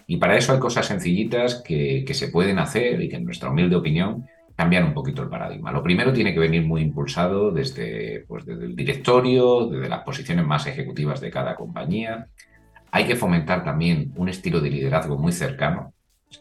Y 0.06 0.18
para 0.18 0.36
eso 0.36 0.52
hay 0.52 0.58
cosas 0.58 0.84
sencillitas 0.84 1.62
que, 1.64 2.04
que 2.06 2.12
se 2.12 2.28
pueden 2.28 2.58
hacer 2.58 3.00
y 3.00 3.08
que 3.08 3.16
en 3.16 3.24
nuestra 3.24 3.50
humilde 3.50 3.76
opinión 3.76 4.26
cambian 4.54 4.84
un 4.84 4.92
poquito 4.92 5.22
el 5.22 5.30
paradigma. 5.30 5.72
Lo 5.72 5.82
primero 5.82 6.12
tiene 6.12 6.34
que 6.34 6.40
venir 6.40 6.62
muy 6.62 6.82
impulsado 6.82 7.52
desde, 7.52 8.26
pues, 8.28 8.44
desde 8.44 8.66
el 8.66 8.76
directorio, 8.76 9.68
desde 9.68 9.88
las 9.88 10.02
posiciones 10.02 10.44
más 10.44 10.66
ejecutivas 10.66 11.22
de 11.22 11.30
cada 11.30 11.54
compañía 11.54 12.28
hay 12.92 13.06
que 13.06 13.16
fomentar 13.16 13.64
también 13.64 14.12
un 14.16 14.28
estilo 14.28 14.60
de 14.60 14.70
liderazgo 14.70 15.16
muy 15.16 15.32
cercano. 15.32 15.94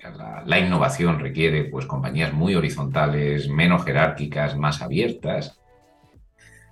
La, 0.04 0.44
la, 0.46 0.60
innovación 0.60 1.20
requiere 1.20 1.64
pues, 1.66 1.86
compañías 1.86 2.34
muy 2.34 2.56
horizontales, 2.56 3.50
menos 3.50 3.84
jerárquicas, 3.86 4.58
más 4.58 4.82
abiertas. 4.82 5.60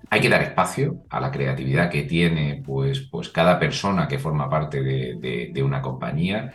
Hay 0.10 0.20
que 0.20 0.30
dar 0.30 0.42
espacio 0.42 1.04
a 1.10 1.22
la 1.22 1.32
creatividad 1.32 1.90
que 1.90 2.04
tiene 2.04 2.62
pues, 2.66 3.02
pues 3.10 3.30
cada 3.30 3.58
persona 3.58 4.08
que 4.08 4.20
forma 4.20 4.50
parte 4.50 4.84
de, 4.84 5.16
de, 5.16 5.52
de 5.54 5.64
una 5.64 5.82
compañía. 5.82 6.54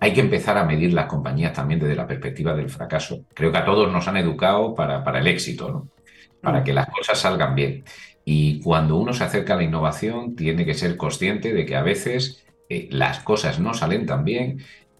Hay 0.00 0.14
que 0.14 0.20
empezar 0.20 0.56
a 0.56 0.64
medir 0.64 0.94
las 0.94 1.06
compañías 1.06 1.52
también 1.52 1.78
desde 1.78 1.94
la 1.94 2.06
perspectiva 2.06 2.54
del 2.54 2.70
fracaso. 2.70 3.26
Creo 3.34 3.52
que 3.52 3.58
a 3.58 3.64
todos 3.64 3.92
nos 3.92 4.08
han 4.08 4.16
educado 4.16 4.74
para, 4.74 5.04
para 5.04 5.18
el 5.18 5.26
éxito, 5.26 5.70
¿no? 5.70 5.88
para 6.40 6.64
que 6.64 6.72
las 6.72 6.88
cosas 6.88 7.18
salgan 7.18 7.54
bien. 7.54 7.84
Y 8.24 8.60
cuando 8.60 8.96
uno 8.96 9.12
se 9.12 9.24
acerca 9.24 9.54
a 9.54 9.56
la 9.56 9.64
innovación, 9.64 10.36
tiene 10.36 10.64
que 10.64 10.74
ser 10.74 10.96
consciente 10.96 11.52
de 11.52 11.66
que 11.66 11.76
a 11.76 11.82
veces 11.82 12.42
las 12.90 13.20
cosas 13.20 13.58
no 13.58 13.74
salen 13.74 14.06
tan 14.06 14.24
bien 14.24 14.58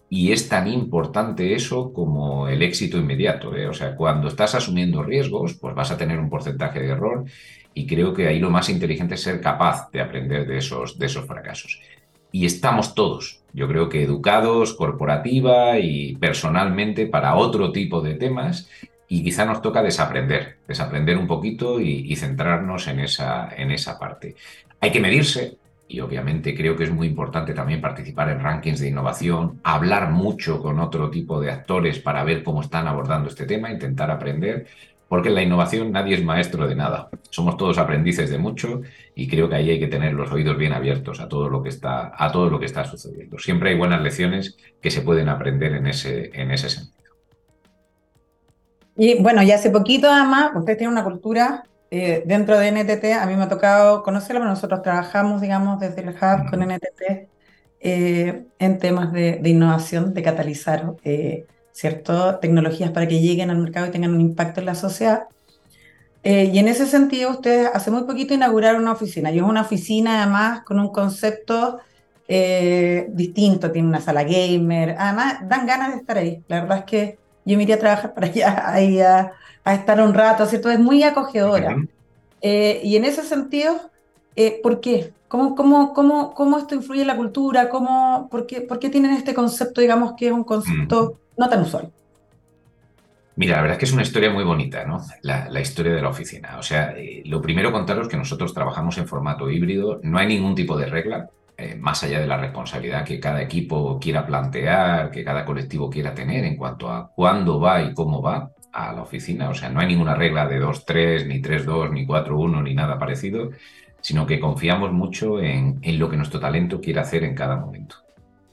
y 0.09 0.31
es 0.31 0.47
tan 0.47 0.67
importante 0.67 1.55
eso 1.55 1.91
como 1.91 2.47
el 2.47 2.61
éxito 2.61 2.97
inmediato. 2.97 3.55
¿eh? 3.55 3.67
O 3.67 3.73
sea, 3.73 3.95
cuando 3.95 4.27
estás 4.27 4.53
asumiendo 4.53 5.01
riesgos, 5.01 5.55
pues 5.55 5.73
vas 5.73 5.89
a 5.89 5.97
tener 5.97 6.19
un 6.19 6.29
porcentaje 6.29 6.79
de 6.79 6.89
error 6.89 7.25
y 7.73 7.87
creo 7.87 8.13
que 8.13 8.27
ahí 8.27 8.39
lo 8.39 8.51
más 8.51 8.69
inteligente 8.69 9.15
es 9.15 9.21
ser 9.21 9.41
capaz 9.41 9.89
de 9.91 10.01
aprender 10.01 10.45
de 10.45 10.57
esos, 10.57 10.99
de 10.99 11.07
esos 11.07 11.25
fracasos. 11.25 11.81
Y 12.31 12.45
estamos 12.45 12.93
todos, 12.93 13.41
yo 13.53 13.67
creo 13.67 13.89
que 13.89 14.03
educados 14.03 14.73
corporativa 14.73 15.79
y 15.79 16.15
personalmente 16.17 17.07
para 17.07 17.35
otro 17.35 17.71
tipo 17.71 18.01
de 18.01 18.13
temas 18.15 18.69
y 19.07 19.23
quizá 19.23 19.45
nos 19.45 19.61
toca 19.61 19.81
desaprender, 19.81 20.57
desaprender 20.67 21.17
un 21.17 21.27
poquito 21.27 21.79
y, 21.79 22.11
y 22.11 22.15
centrarnos 22.15 22.87
en 22.87 22.99
esa, 22.99 23.49
en 23.55 23.71
esa 23.71 23.97
parte. 23.97 24.35
Hay 24.79 24.91
que 24.91 24.99
medirse, 24.99 25.57
y 25.87 25.99
obviamente 25.99 26.55
creo 26.55 26.75
que 26.75 26.85
es 26.85 26.91
muy 26.91 27.07
importante 27.07 27.53
también 27.53 27.81
participar 27.81 28.29
en 28.29 28.39
rankings 28.39 28.79
de 28.79 28.89
innovación, 28.89 29.59
hablar 29.63 30.11
mucho 30.11 30.61
con 30.61 30.79
otro 30.79 31.09
tipo 31.09 31.39
de 31.39 31.51
actores 31.51 31.99
para 31.99 32.23
ver 32.23 32.43
cómo 32.43 32.61
están 32.61 32.87
abordando 32.87 33.29
este 33.29 33.45
tema, 33.45 33.71
intentar 33.71 34.09
aprender, 34.09 34.67
porque 35.07 35.29
en 35.29 35.35
la 35.35 35.43
innovación 35.43 35.91
nadie 35.91 36.15
es 36.15 36.23
maestro 36.23 36.67
de 36.67 36.75
nada. 36.75 37.09
Somos 37.29 37.57
todos 37.57 37.77
aprendices 37.77 38.31
de 38.31 38.39
mucho 38.39 38.81
y 39.13 39.27
creo 39.27 39.47
que 39.47 39.55
ahí 39.55 39.69
hay 39.69 39.79
que 39.79 39.87
tener 39.87 40.13
los 40.13 40.31
oídos 40.31 40.57
bien 40.57 40.73
abiertos 40.73 41.19
a 41.19 41.29
todo 41.29 41.49
lo 41.49 41.61
que 41.61 41.69
está, 41.69 42.13
a 42.17 42.31
todo 42.31 42.49
lo 42.49 42.59
que 42.59 42.65
está 42.65 42.85
sucediendo. 42.85 43.37
Siempre 43.37 43.69
hay 43.69 43.77
buenas 43.77 44.01
lecciones 44.01 44.57
que 44.81 44.89
se 44.89 45.01
pueden 45.01 45.29
aprender 45.29 45.73
en 45.73 45.85
ese, 45.85 46.31
en 46.33 46.49
ese 46.49 46.69
sentido. 46.69 47.03
Y 48.95 49.21
bueno, 49.21 49.43
ya 49.43 49.55
hace 49.55 49.69
poquito 49.69 50.09
además, 50.09 50.51
usted 50.55 50.77
tiene 50.77 50.93
una 50.93 51.03
cultura 51.03 51.63
eh, 51.95 52.23
dentro 52.25 52.57
de 52.57 52.71
NTT, 52.71 53.13
a 53.13 53.27
mí 53.27 53.35
me 53.35 53.43
ha 53.43 53.49
tocado 53.49 54.01
conocerlo, 54.01 54.39
pero 54.39 54.49
nosotros 54.49 54.81
trabajamos, 54.81 55.41
digamos, 55.41 55.79
desde 55.79 56.01
el 56.01 56.09
Hub 56.09 56.49
con 56.49 56.63
NTT 56.63 57.29
eh, 57.81 58.45
en 58.57 58.79
temas 58.79 59.13
de, 59.13 59.37
de, 59.37 59.49
innovación, 59.49 60.11
de 60.15 60.23
catalizar 60.23 60.95
eh, 61.03 61.45
ciertas 61.71 62.39
tecnologías 62.39 62.89
para 62.89 63.07
que 63.07 63.19
lleguen 63.19 63.51
al 63.51 63.59
mercado 63.59 63.85
y 63.85 63.91
tengan 63.91 64.15
un 64.15 64.21
impacto 64.21 64.59
en 64.59 64.65
la 64.65 64.73
sociedad. 64.73 65.27
Eh, 66.23 66.49
y 66.51 66.57
en 66.57 66.67
ese 66.67 66.87
sentido, 66.87 67.29
ustedes 67.29 67.69
hace 67.71 67.91
muy 67.91 68.05
poquito 68.05 68.33
inauguraron 68.33 68.81
una 68.81 68.93
oficina, 68.93 69.29
y 69.29 69.37
es 69.37 69.43
una 69.43 69.61
oficina 69.61 70.23
además 70.23 70.63
con 70.63 70.79
un 70.79 70.91
concepto 70.91 71.79
eh, 72.27 73.05
distinto, 73.09 73.71
tiene 73.71 73.87
una 73.87 74.01
sala 74.01 74.23
gamer, 74.23 74.95
además 74.97 75.47
dan 75.47 75.67
ganas 75.67 75.91
de 75.91 75.97
estar 75.97 76.17
ahí. 76.17 76.43
La 76.47 76.61
verdad 76.61 76.79
es 76.79 76.85
que 76.85 77.19
yo 77.45 77.57
me 77.57 77.63
iría 77.63 77.75
a 77.75 77.79
trabajar 77.79 78.13
para 78.13 78.27
allá, 78.27 78.63
ahí 78.73 78.99
a, 78.99 79.33
estar 79.65 80.01
un 80.01 80.13
rato, 80.13 80.45
¿cierto? 80.45 80.69
Es 80.69 80.79
muy 80.79 81.03
acogedora. 81.03 81.77
Eh, 82.41 82.81
y 82.83 82.97
en 82.97 83.05
ese 83.05 83.23
sentido, 83.23 83.79
eh, 84.35 84.59
¿por 84.61 84.81
qué? 84.81 85.13
¿Cómo, 85.29 85.55
cómo, 85.55 85.93
cómo, 85.93 86.33
¿Cómo 86.33 86.57
esto 86.57 86.75
influye 86.75 87.01
en 87.01 87.07
la 87.07 87.15
cultura? 87.15 87.69
¿Cómo, 87.69 88.27
por, 88.29 88.45
qué, 88.45 88.61
¿Por 88.61 88.77
qué 88.77 88.89
tienen 88.89 89.11
este 89.13 89.33
concepto, 89.33 89.81
digamos, 89.81 90.13
que 90.17 90.27
es 90.27 90.33
un 90.33 90.43
concepto 90.43 91.17
no 91.37 91.49
tan 91.49 91.61
usual? 91.61 91.91
Mira, 93.35 93.55
la 93.55 93.61
verdad 93.63 93.75
es 93.75 93.79
que 93.79 93.85
es 93.85 93.93
una 93.93 94.03
historia 94.03 94.29
muy 94.29 94.43
bonita, 94.43 94.85
¿no? 94.85 95.01
La, 95.21 95.59
historia 95.59 95.93
de 95.93 96.01
la 96.01 96.09
oficina. 96.09 96.57
O 96.59 96.61
sea, 96.61 96.93
eh, 96.95 97.23
lo 97.25 97.41
primero 97.41 97.71
contaros 97.71 98.07
que 98.07 98.17
nosotros 98.17 98.53
trabajamos 98.53 98.97
en 98.99 99.07
formato 99.07 99.49
híbrido, 99.49 99.99
no 100.03 100.19
hay 100.19 100.27
ningún 100.27 100.53
tipo 100.53 100.77
de 100.77 100.85
regla, 100.85 101.29
eh, 101.63 101.75
más 101.75 102.03
allá 102.03 102.19
de 102.19 102.27
la 102.27 102.37
responsabilidad 102.37 103.05
que 103.05 103.19
cada 103.19 103.41
equipo 103.41 103.99
quiera 103.99 104.25
plantear, 104.25 105.11
que 105.11 105.23
cada 105.23 105.45
colectivo 105.45 105.89
quiera 105.89 106.13
tener 106.13 106.43
en 106.43 106.57
cuanto 106.57 106.89
a 106.89 107.09
cuándo 107.15 107.59
va 107.59 107.81
y 107.81 107.93
cómo 107.93 108.21
va 108.21 108.51
a 108.71 108.93
la 108.93 109.01
oficina. 109.01 109.49
O 109.49 109.53
sea, 109.53 109.69
no 109.69 109.79
hay 109.79 109.87
ninguna 109.87 110.15
regla 110.15 110.47
de 110.47 110.61
2-3, 110.61 111.27
ni 111.27 111.41
3-2, 111.41 111.91
ni 111.91 112.05
4-1, 112.05 112.63
ni 112.63 112.73
nada 112.73 112.99
parecido, 112.99 113.51
sino 114.01 114.25
que 114.25 114.39
confiamos 114.39 114.91
mucho 114.91 115.39
en, 115.39 115.79
en 115.81 115.99
lo 115.99 116.09
que 116.09 116.17
nuestro 116.17 116.39
talento 116.39 116.81
quiere 116.81 116.99
hacer 116.99 117.23
en 117.23 117.35
cada 117.35 117.55
momento. 117.55 117.97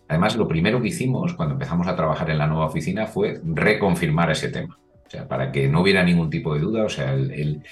Además, 0.08 0.36
lo 0.36 0.48
primero 0.48 0.80
que 0.80 0.88
hicimos 0.88 1.34
cuando 1.34 1.54
empezamos 1.54 1.86
a 1.86 1.96
trabajar 1.96 2.30
en 2.30 2.38
la 2.38 2.46
nueva 2.46 2.66
oficina 2.66 3.06
fue 3.06 3.40
reconfirmar 3.44 4.30
ese 4.30 4.48
tema. 4.48 4.78
O 5.10 5.12
sea, 5.12 5.26
para 5.26 5.50
que 5.50 5.66
no 5.66 5.80
hubiera 5.80 6.04
ningún 6.04 6.30
tipo 6.30 6.54
de 6.54 6.60
duda, 6.60 6.84
o 6.84 6.88
sea, 6.88 7.12
el, 7.14 7.64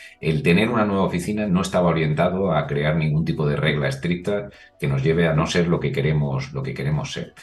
tener 0.42 0.68
una 0.68 0.84
nueva 0.84 1.04
oficina 1.04 1.46
no 1.46 1.60
estaba 1.60 1.86
orientado 1.86 2.50
a 2.50 2.66
crear 2.66 2.96
ningún 2.96 3.24
tipo 3.24 3.46
de 3.46 3.54
regla 3.54 3.86
estricta 3.86 4.50
que 4.76 4.88
nos 4.88 5.04
lleve 5.04 5.28
a 5.28 5.34
no 5.34 5.46
ser 5.46 5.68
lo 5.68 5.78
que 5.78 5.92
queremos, 5.92 6.52
lo 6.52 6.64
que 6.64 6.74
queremos 6.74 7.12
ser. 7.12 7.34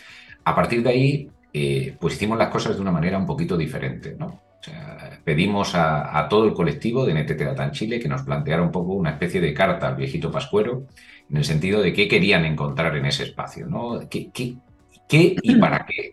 A 0.44 0.54
partir 0.54 0.84
de 0.84 0.90
ahí, 0.90 1.30
eh, 1.54 1.96
pues 1.98 2.16
hicimos 2.16 2.38
las 2.38 2.50
cosas 2.50 2.76
de 2.76 2.82
una 2.82 2.92
manera 2.92 3.18
un 3.18 3.26
poquito 3.26 3.56
diferente, 3.56 4.18
¿no? 4.20 4.26
O 4.26 4.60
sea, 4.60 5.18
pedimos 5.24 5.74
a, 5.76 6.28
todo 6.30 6.46
el 6.46 6.54
colectivo 6.54 7.06
de 7.06 7.14
NTT 7.14 7.40
Data 7.44 7.64
en 7.64 7.72
Chile 7.72 7.98
que 7.98 8.10
nos 8.10 8.24
planteara 8.24 8.64
un 8.64 8.72
poco 8.72 8.96
una 8.96 9.12
especie 9.12 9.40
de 9.40 9.54
carta 9.54 9.88
al 9.88 9.96
viejito 9.96 10.30
pascuero, 10.30 10.88
en 11.30 11.38
el 11.38 11.46
sentido 11.46 11.82
de 11.82 11.94
qué 11.94 12.10
querían 12.10 12.44
encontrar 12.44 12.98
en 12.98 13.06
ese 13.06 13.24
espacio, 13.24 13.66
¿no? 13.66 14.02
¿Qué, 14.10 14.30
qué, 14.34 14.56
¿Qué 15.08 15.36
y 15.42 15.56
para 15.56 15.86
qué? 15.86 16.12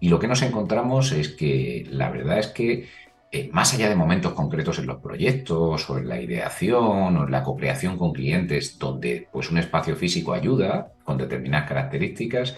Y 0.00 0.08
lo 0.08 0.18
que 0.18 0.28
nos 0.28 0.42
encontramos 0.42 1.12
es 1.12 1.28
que 1.28 1.86
la 1.90 2.10
verdad 2.10 2.38
es 2.38 2.48
que 2.48 2.88
eh, 3.34 3.48
más 3.50 3.72
allá 3.72 3.88
de 3.88 3.96
momentos 3.96 4.34
concretos 4.34 4.78
en 4.78 4.86
los 4.86 5.00
proyectos 5.00 5.88
o 5.88 5.96
en 5.96 6.06
la 6.06 6.20
ideación 6.20 7.16
o 7.16 7.24
en 7.24 7.30
la 7.30 7.42
co-creación 7.42 7.96
con 7.96 8.12
clientes 8.12 8.78
donde 8.78 9.26
pues, 9.32 9.50
un 9.50 9.56
espacio 9.56 9.96
físico 9.96 10.34
ayuda 10.34 10.92
con 11.02 11.16
determinadas 11.16 11.66
características, 11.66 12.54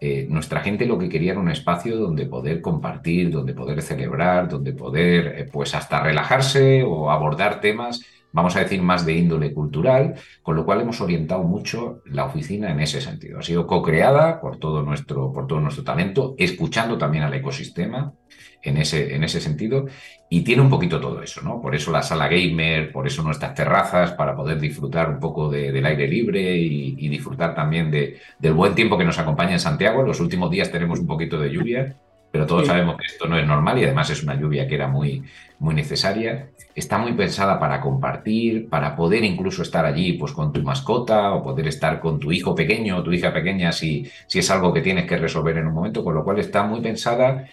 eh, 0.00 0.26
nuestra 0.30 0.60
gente 0.60 0.86
lo 0.86 0.98
que 0.98 1.08
quería 1.08 1.32
era 1.32 1.40
un 1.40 1.50
espacio 1.50 1.96
donde 1.96 2.26
poder 2.26 2.60
compartir, 2.60 3.30
donde 3.32 3.54
poder 3.54 3.82
celebrar, 3.82 4.48
donde 4.48 4.72
poder 4.72 5.26
eh, 5.36 5.48
pues 5.52 5.74
hasta 5.74 6.00
relajarse 6.00 6.84
o 6.84 7.10
abordar 7.10 7.60
temas 7.60 8.00
vamos 8.34 8.56
a 8.56 8.58
decir, 8.58 8.82
más 8.82 9.06
de 9.06 9.14
índole 9.14 9.54
cultural, 9.54 10.14
con 10.42 10.56
lo 10.56 10.64
cual 10.64 10.80
hemos 10.80 11.00
orientado 11.00 11.44
mucho 11.44 12.02
la 12.04 12.24
oficina 12.24 12.72
en 12.72 12.80
ese 12.80 13.00
sentido. 13.00 13.38
Ha 13.38 13.42
sido 13.42 13.64
co-creada 13.64 14.40
por, 14.40 14.58
todo 14.58 14.82
nuestro, 14.82 15.32
por 15.32 15.46
todo 15.46 15.60
nuestro 15.60 15.84
talento, 15.84 16.34
escuchando 16.36 16.98
también 16.98 17.22
al 17.22 17.32
ecosistema 17.32 18.12
en 18.60 18.78
ese, 18.78 19.14
en 19.14 19.22
ese 19.22 19.40
sentido, 19.40 19.86
y 20.28 20.40
tiene 20.40 20.62
un 20.62 20.68
poquito 20.68 21.00
todo 21.00 21.22
eso, 21.22 21.42
¿no? 21.42 21.60
Por 21.60 21.76
eso 21.76 21.92
la 21.92 22.02
sala 22.02 22.26
gamer, 22.26 22.90
por 22.90 23.06
eso 23.06 23.22
nuestras 23.22 23.54
terrazas, 23.54 24.12
para 24.12 24.34
poder 24.34 24.58
disfrutar 24.58 25.10
un 25.10 25.20
poco 25.20 25.48
del 25.48 25.86
aire 25.86 26.08
libre 26.08 26.56
y, 26.56 27.08
disfrutar 27.08 27.54
también 27.54 27.92
de, 27.92 28.18
del 28.40 28.54
buen 28.54 28.74
tiempo 28.74 28.98
que 28.98 29.04
nos 29.04 29.18
acompaña 29.20 29.52
en 29.52 29.60
Santiago. 29.60 30.00
En 30.00 30.08
los 30.08 30.18
últimos 30.18 30.50
días 30.50 30.72
tenemos 30.72 30.98
un 30.98 31.06
poquito 31.06 31.38
de 31.38 31.52
lluvia, 31.52 31.96
pero 32.34 32.46
todos 32.46 32.66
sabemos 32.66 32.96
que 32.96 33.06
esto 33.06 33.28
no 33.28 33.38
es 33.38 33.46
normal 33.46 33.78
y 33.78 33.84
además 33.84 34.10
es 34.10 34.24
una 34.24 34.34
lluvia 34.34 34.66
que 34.66 34.74
era 34.74 34.88
muy, 34.88 35.22
muy 35.60 35.72
necesaria. 35.72 36.48
Está 36.74 36.98
muy 36.98 37.12
pensada 37.12 37.60
para 37.60 37.80
compartir, 37.80 38.68
para 38.68 38.96
poder 38.96 39.22
incluso 39.22 39.62
estar 39.62 39.86
allí 39.86 40.14
pues, 40.14 40.32
con 40.32 40.52
tu 40.52 40.60
mascota 40.60 41.32
o 41.32 41.44
poder 41.44 41.68
estar 41.68 42.00
con 42.00 42.18
tu 42.18 42.32
hijo 42.32 42.52
pequeño 42.52 42.96
o 42.96 43.04
tu 43.04 43.12
hija 43.12 43.32
pequeña 43.32 43.70
si, 43.70 44.10
si 44.26 44.40
es 44.40 44.50
algo 44.50 44.72
que 44.72 44.80
tienes 44.80 45.06
que 45.06 45.16
resolver 45.16 45.58
en 45.58 45.68
un 45.68 45.74
momento, 45.74 46.02
con 46.02 46.12
lo 46.12 46.24
cual 46.24 46.40
está 46.40 46.64
muy 46.64 46.80
pensada 46.80 47.44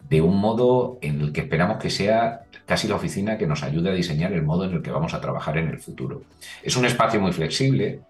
de 0.00 0.20
un 0.20 0.40
modo 0.40 0.98
en 1.02 1.20
el 1.20 1.32
que 1.32 1.42
esperamos 1.42 1.76
que 1.76 1.90
sea 1.90 2.40
casi 2.66 2.88
la 2.88 2.96
oficina 2.96 3.38
que 3.38 3.46
nos 3.46 3.62
ayude 3.62 3.90
a 3.90 3.94
diseñar 3.94 4.32
el 4.32 4.42
modo 4.42 4.64
en 4.64 4.72
el 4.72 4.82
que 4.82 4.90
vamos 4.90 5.14
a 5.14 5.20
trabajar 5.20 5.56
en 5.56 5.68
el 5.68 5.78
futuro. 5.78 6.22
Es 6.64 6.76
un 6.76 6.84
espacio 6.84 7.20
muy 7.20 7.30
flexible, 7.30 8.00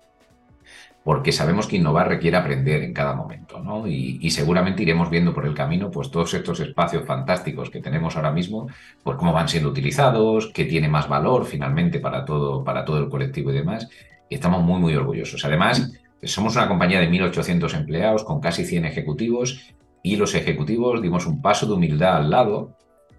porque 1.06 1.30
sabemos 1.30 1.68
que 1.68 1.76
innovar 1.76 2.08
requiere 2.08 2.36
aprender 2.36 2.82
en 2.82 2.92
cada 2.92 3.14
momento, 3.14 3.60
¿no? 3.60 3.86
Y, 3.86 4.28
seguramente 4.30 4.82
iremos 4.82 5.08
viendo 5.08 5.32
por 5.32 5.46
el 5.46 5.54
camino, 5.54 5.88
pues 5.88 6.10
todos 6.10 6.34
estos 6.34 6.58
espacios 6.58 7.04
fantásticos 7.06 7.70
que 7.70 7.80
tenemos 7.80 8.16
ahora 8.16 8.32
mismo, 8.32 8.66
pues 9.04 9.16
cómo 9.16 9.32
van 9.32 9.48
siendo 9.48 9.68
utilizados, 9.68 10.50
qué 10.52 10.64
tiene 10.64 10.88
más 10.88 11.08
valor 11.08 11.44
finalmente 11.44 12.00
para 12.00 12.24
todo, 12.24 12.64
para 12.64 12.84
todo 12.84 12.98
el 12.98 13.08
colectivo 13.08 13.52
y 13.52 13.54
demás. 13.54 13.88
Y 14.28 14.34
estamos 14.34 14.64
muy, 14.64 14.80
muy 14.80 14.96
orgullosos. 14.96 15.44
Además, 15.44 15.92
somos 16.24 16.56
una 16.56 16.66
compañía 16.66 16.98
de 16.98 17.08
1.800 17.08 17.72
empleados 17.76 18.24
con 18.24 18.40
casi 18.40 18.64
100 18.64 18.86
ejecutivos 18.86 19.76
y 20.02 20.16
los 20.16 20.34
ejecutivos 20.34 21.00
dimos 21.00 21.24
un 21.26 21.40
paso 21.40 21.66
de 21.66 21.74
humildad 21.74 22.16
al 22.16 22.30
lado 22.30 22.75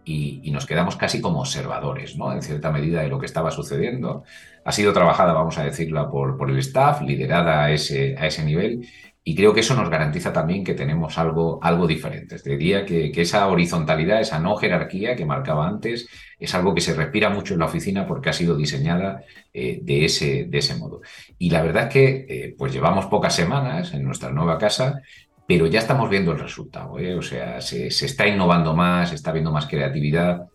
y, 0.08 0.52
nos 0.52 0.66
quedamos 0.66 0.96
casi 0.96 1.22
como 1.22 1.42
observadores, 1.42 2.18
¿no? 2.18 2.32
En 2.32 2.42
cierta 2.42 2.72
medida 2.72 3.02
de 3.02 3.10
lo 3.10 3.20
que 3.20 3.26
estaba 3.26 3.52
sucediendo. 3.52 4.24
Ha 4.64 4.72
sido 4.72 4.94
trabajada, 4.94 5.34
vamos 5.34 5.58
a 5.58 5.64
decirla, 5.64 6.10
por, 6.10 6.50
el 6.50 6.60
staff, 6.60 7.02
liderada 7.02 7.66
a 7.66 7.72
ese, 7.72 8.16
a 8.18 8.28
ese 8.28 8.44
nivel, 8.44 8.88
y 9.24 9.36
creo 9.36 9.54
que 9.54 9.60
eso 9.60 9.76
nos 9.76 9.90
garantiza 9.90 10.32
también 10.32 10.64
que 10.64 10.74
tenemos 10.74 11.18
algo, 11.18 11.60
algo 11.62 11.86
diferente. 11.86 12.38
Diría 12.44 12.86
que, 12.86 13.12
que, 13.12 13.22
esa 13.22 13.46
horizontalidad, 13.48 14.22
esa 14.22 14.40
no 14.40 14.56
jerarquía 14.56 15.18
que 15.18 15.26
marcaba 15.26 15.68
antes, 15.68 16.08
es 16.40 16.56
algo 16.56 16.74
que 16.74 16.80
se 16.80 16.94
respira 16.94 17.30
mucho 17.30 17.54
en 17.54 17.60
la 17.60 17.66
oficina 17.66 18.08
porque 18.08 18.30
ha 18.30 18.34
sido 18.34 18.56
diseñada 18.56 19.24
eh, 19.54 19.80
de, 19.82 20.06
ese, 20.06 20.46
de 20.46 20.58
ese 20.60 20.76
modo. 20.76 21.02
Y 21.38 21.50
la 21.50 21.62
verdad 21.62 21.88
es 21.88 21.90
que 21.90 22.26
eh, 22.30 22.56
pues 22.58 22.72
llevamos 22.72 23.08
pocas 23.08 23.36
semanas 23.36 23.94
en 23.94 24.06
nuestra 24.06 24.32
nueva 24.32 24.58
casa 24.58 25.02
pero 25.48 25.66
ya 25.66 25.80
estamos 25.80 26.10
viendo 26.10 26.34
el 26.34 26.40
resultado, 26.40 27.00
¿eh? 27.00 27.16
o 27.16 27.22
sea, 27.22 27.62
se, 27.62 27.88
está 27.88 28.28
innovando 28.28 28.76
más, 28.76 29.10
se 29.10 29.16
está 29.16 29.32
viendo 29.32 29.52
más 29.52 29.66
creatividad. 29.66 30.46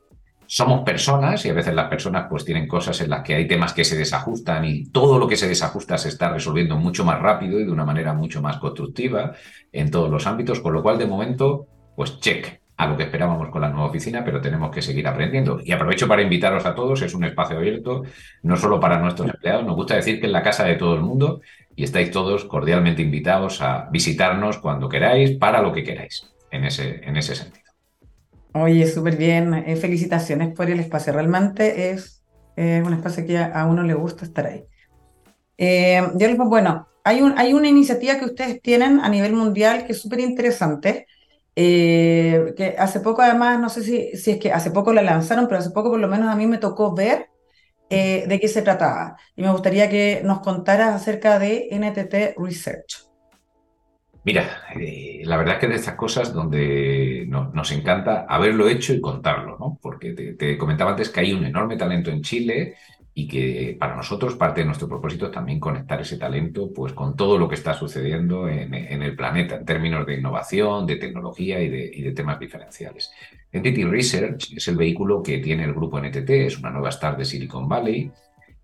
Somos 0.46 0.82
personas 0.82 1.46
y 1.46 1.48
a 1.48 1.54
veces 1.54 1.74
las 1.74 1.88
personas 1.88 2.26
pues 2.28 2.44
tienen 2.44 2.68
cosas 2.68 3.00
en 3.00 3.08
las 3.08 3.22
que 3.22 3.34
hay 3.34 3.48
temas 3.48 3.72
que 3.72 3.86
se 3.86 3.96
desajustan 3.96 4.66
y 4.66 4.84
todo 4.90 5.18
lo 5.18 5.26
que 5.26 5.38
se 5.38 5.48
desajusta 5.48 5.96
se 5.96 6.10
está 6.10 6.30
resolviendo 6.30 6.76
mucho 6.76 7.06
más 7.06 7.18
rápido 7.20 7.58
y 7.58 7.64
de 7.64 7.72
una 7.72 7.86
manera 7.86 8.12
mucho 8.12 8.42
más 8.42 8.58
constructiva 8.58 9.32
en 9.72 9.90
todos 9.90 10.10
los 10.10 10.26
ámbitos, 10.26 10.60
con 10.60 10.74
lo 10.74 10.82
cual 10.82 10.98
de 10.98 11.06
momento, 11.06 11.66
pues 11.96 12.20
check 12.20 12.60
a 12.76 12.86
lo 12.86 12.96
que 12.96 13.04
esperábamos 13.04 13.48
con 13.48 13.62
la 13.62 13.70
nueva 13.70 13.86
oficina, 13.86 14.22
pero 14.24 14.42
tenemos 14.42 14.70
que 14.70 14.82
seguir 14.82 15.06
aprendiendo. 15.06 15.60
Y 15.64 15.72
aprovecho 15.72 16.06
para 16.06 16.20
invitaros 16.20 16.66
a 16.66 16.74
todos, 16.74 17.00
es 17.00 17.14
un 17.14 17.24
espacio 17.24 17.56
abierto, 17.56 18.02
no 18.42 18.56
solo 18.56 18.78
para 18.78 18.98
nuestros 18.98 19.30
empleados, 19.30 19.64
nos 19.64 19.76
gusta 19.76 19.94
decir 19.94 20.20
que 20.20 20.26
es 20.26 20.32
la 20.32 20.42
casa 20.42 20.64
de 20.64 20.74
todo 20.74 20.94
el 20.94 21.00
mundo 21.00 21.40
y 21.74 21.84
estáis 21.84 22.10
todos 22.10 22.44
cordialmente 22.44 23.02
invitados 23.02 23.62
a 23.62 23.88
visitarnos 23.90 24.58
cuando 24.58 24.88
queráis, 24.88 25.38
para 25.38 25.62
lo 25.62 25.72
que 25.72 25.84
queráis, 25.84 26.30
en 26.50 26.64
ese, 26.64 27.00
en 27.04 27.16
ese 27.16 27.34
sentido. 27.34 27.62
Oye, 28.54 28.86
súper 28.86 29.16
bien. 29.16 29.54
Eh, 29.54 29.76
felicitaciones 29.76 30.54
por 30.54 30.68
el 30.70 30.80
espacio. 30.80 31.12
Realmente 31.12 31.90
es 31.90 32.22
un 32.56 32.92
espacio 32.92 33.26
que 33.26 33.38
a, 33.38 33.64
uno 33.64 33.82
le 33.82 33.94
gusta 33.94 34.26
estar 34.26 34.46
ahí. 34.46 34.64
Eh, 35.56 36.02
yo 36.16 36.36
bueno, 36.44 36.88
hay, 37.02 37.22
un, 37.22 37.38
hay 37.38 37.54
una 37.54 37.68
iniciativa 37.68 38.18
que 38.18 38.26
ustedes 38.26 38.60
tienen 38.60 39.00
a 39.00 39.08
nivel 39.08 39.32
mundial 39.32 39.86
que 39.86 39.92
es 39.92 40.02
súper 40.02 40.20
interesante. 40.20 41.06
Eh, 41.54 42.54
que 42.56 42.76
hace 42.78 43.00
poco 43.00 43.22
además, 43.22 43.60
no 43.60 43.68
sé 43.68 43.82
si, 43.82 44.16
si 44.16 44.32
es 44.32 44.38
que 44.38 44.52
hace 44.52 44.70
poco 44.70 44.92
la 44.92 45.02
lanzaron, 45.02 45.46
pero 45.48 45.58
hace 45.58 45.70
poco 45.70 45.90
por 45.90 46.00
lo 46.00 46.08
menos 46.08 46.28
a 46.28 46.36
mí 46.36 46.46
me 46.46 46.58
tocó 46.58 46.94
ver 46.94 47.28
eh, 47.92 48.24
de 48.26 48.40
qué 48.40 48.48
se 48.48 48.62
trataba. 48.62 49.16
Y 49.36 49.42
me 49.42 49.52
gustaría 49.52 49.90
que 49.90 50.22
nos 50.24 50.40
contaras 50.40 50.94
acerca 50.94 51.38
de 51.38 51.68
NTT 51.70 52.38
Research. 52.38 53.12
Mira, 54.24 54.62
eh, 54.80 55.20
la 55.24 55.36
verdad 55.36 55.56
es 55.56 55.60
que 55.60 55.68
de 55.68 55.74
estas 55.74 55.96
cosas 55.96 56.32
donde 56.32 57.26
nos 57.28 57.70
encanta 57.72 58.24
haberlo 58.26 58.66
hecho 58.68 58.94
y 58.94 59.00
contarlo, 59.00 59.58
¿no? 59.58 59.78
Porque 59.82 60.12
te, 60.12 60.56
comentaba 60.56 60.92
antes 60.92 61.10
que 61.10 61.20
hay 61.20 61.32
un 61.32 61.44
enorme 61.44 61.76
talento 61.76 62.10
en 62.10 62.22
Chile 62.22 62.76
y 63.12 63.28
que 63.28 63.76
para 63.78 63.94
nosotros 63.94 64.36
parte 64.36 64.60
de 64.60 64.66
nuestro 64.66 64.88
propósito 64.88 65.26
es 65.26 65.32
también 65.32 65.60
conectar 65.60 66.00
ese 66.00 66.16
talento 66.16 66.72
pues 66.72 66.94
con 66.94 67.14
todo 67.14 67.36
lo 67.36 67.46
que 67.46 67.56
está 67.56 67.74
sucediendo 67.74 68.48
en, 68.48 68.72
el 68.72 69.14
planeta 69.14 69.56
en 69.56 69.66
términos 69.66 70.06
de 70.06 70.14
innovación, 70.14 70.86
de 70.86 70.96
tecnología 70.96 71.60
y 71.60 71.68
de, 71.68 72.12
temas 72.12 72.38
diferenciales. 72.38 73.12
Entity 73.52 73.84
Research 73.84 74.54
es 74.56 74.66
el 74.68 74.76
vehículo 74.76 75.22
que 75.22 75.38
tiene 75.38 75.64
el 75.64 75.74
grupo 75.74 76.00
NTT, 76.00 76.30
es 76.30 76.58
una 76.58 76.70
nueva 76.70 76.88
startup 76.88 77.18
de 77.18 77.24
Silicon 77.26 77.68
Valley 77.68 78.10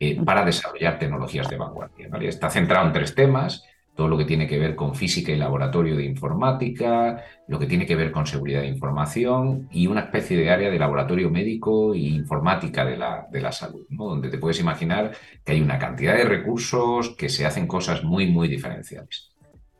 eh, 0.01 0.21
para 0.25 0.45
desarrollar 0.45 0.99
tecnologías 0.99 1.49
de 1.49 1.57
vanguardia. 1.57 2.09
Está 2.23 2.49
centrado 2.49 2.87
en 2.87 2.93
tres 2.95 3.15
temas 3.15 3.65
todo 3.99 4.07
lo 4.07 4.17
que 4.17 4.25
tiene 4.25 4.47
que 4.47 4.61
ver 4.61 4.77
con 4.77 4.95
física 4.95 5.33
y 5.33 5.37
laboratorio 5.37 5.97
de 5.97 6.05
informática, 6.05 7.25
lo 7.49 7.59
que 7.59 7.67
tiene 7.67 7.85
que 7.85 7.97
ver 7.97 8.13
con 8.13 8.29
seguridad 8.29 8.61
de 8.61 8.69
información 8.69 9.69
y 9.73 9.89
una 9.89 10.03
especie 10.03 10.37
de 10.37 10.51
área 10.51 10.71
de 10.71 10.79
laboratorio 10.79 11.31
médico 11.31 11.95
e 11.95 11.99
informática 11.99 12.85
de 12.85 12.97
la, 12.97 13.27
de 13.29 13.41
la 13.41 13.51
salud, 13.51 13.87
donde 13.91 14.29
te 14.29 14.39
puedes 14.39 14.61
imaginar 14.61 15.11
que 15.45 15.51
hay 15.51 15.61
una 15.61 15.81
cantidad 15.81 16.17
de 16.17 16.23
recursos 16.23 17.17
que 17.17 17.29
se 17.29 17.45
hacen 17.45 17.67
cosas 17.67 18.05
muy, 18.05 18.29
muy 18.29 18.47
diferenciales. 18.47 19.33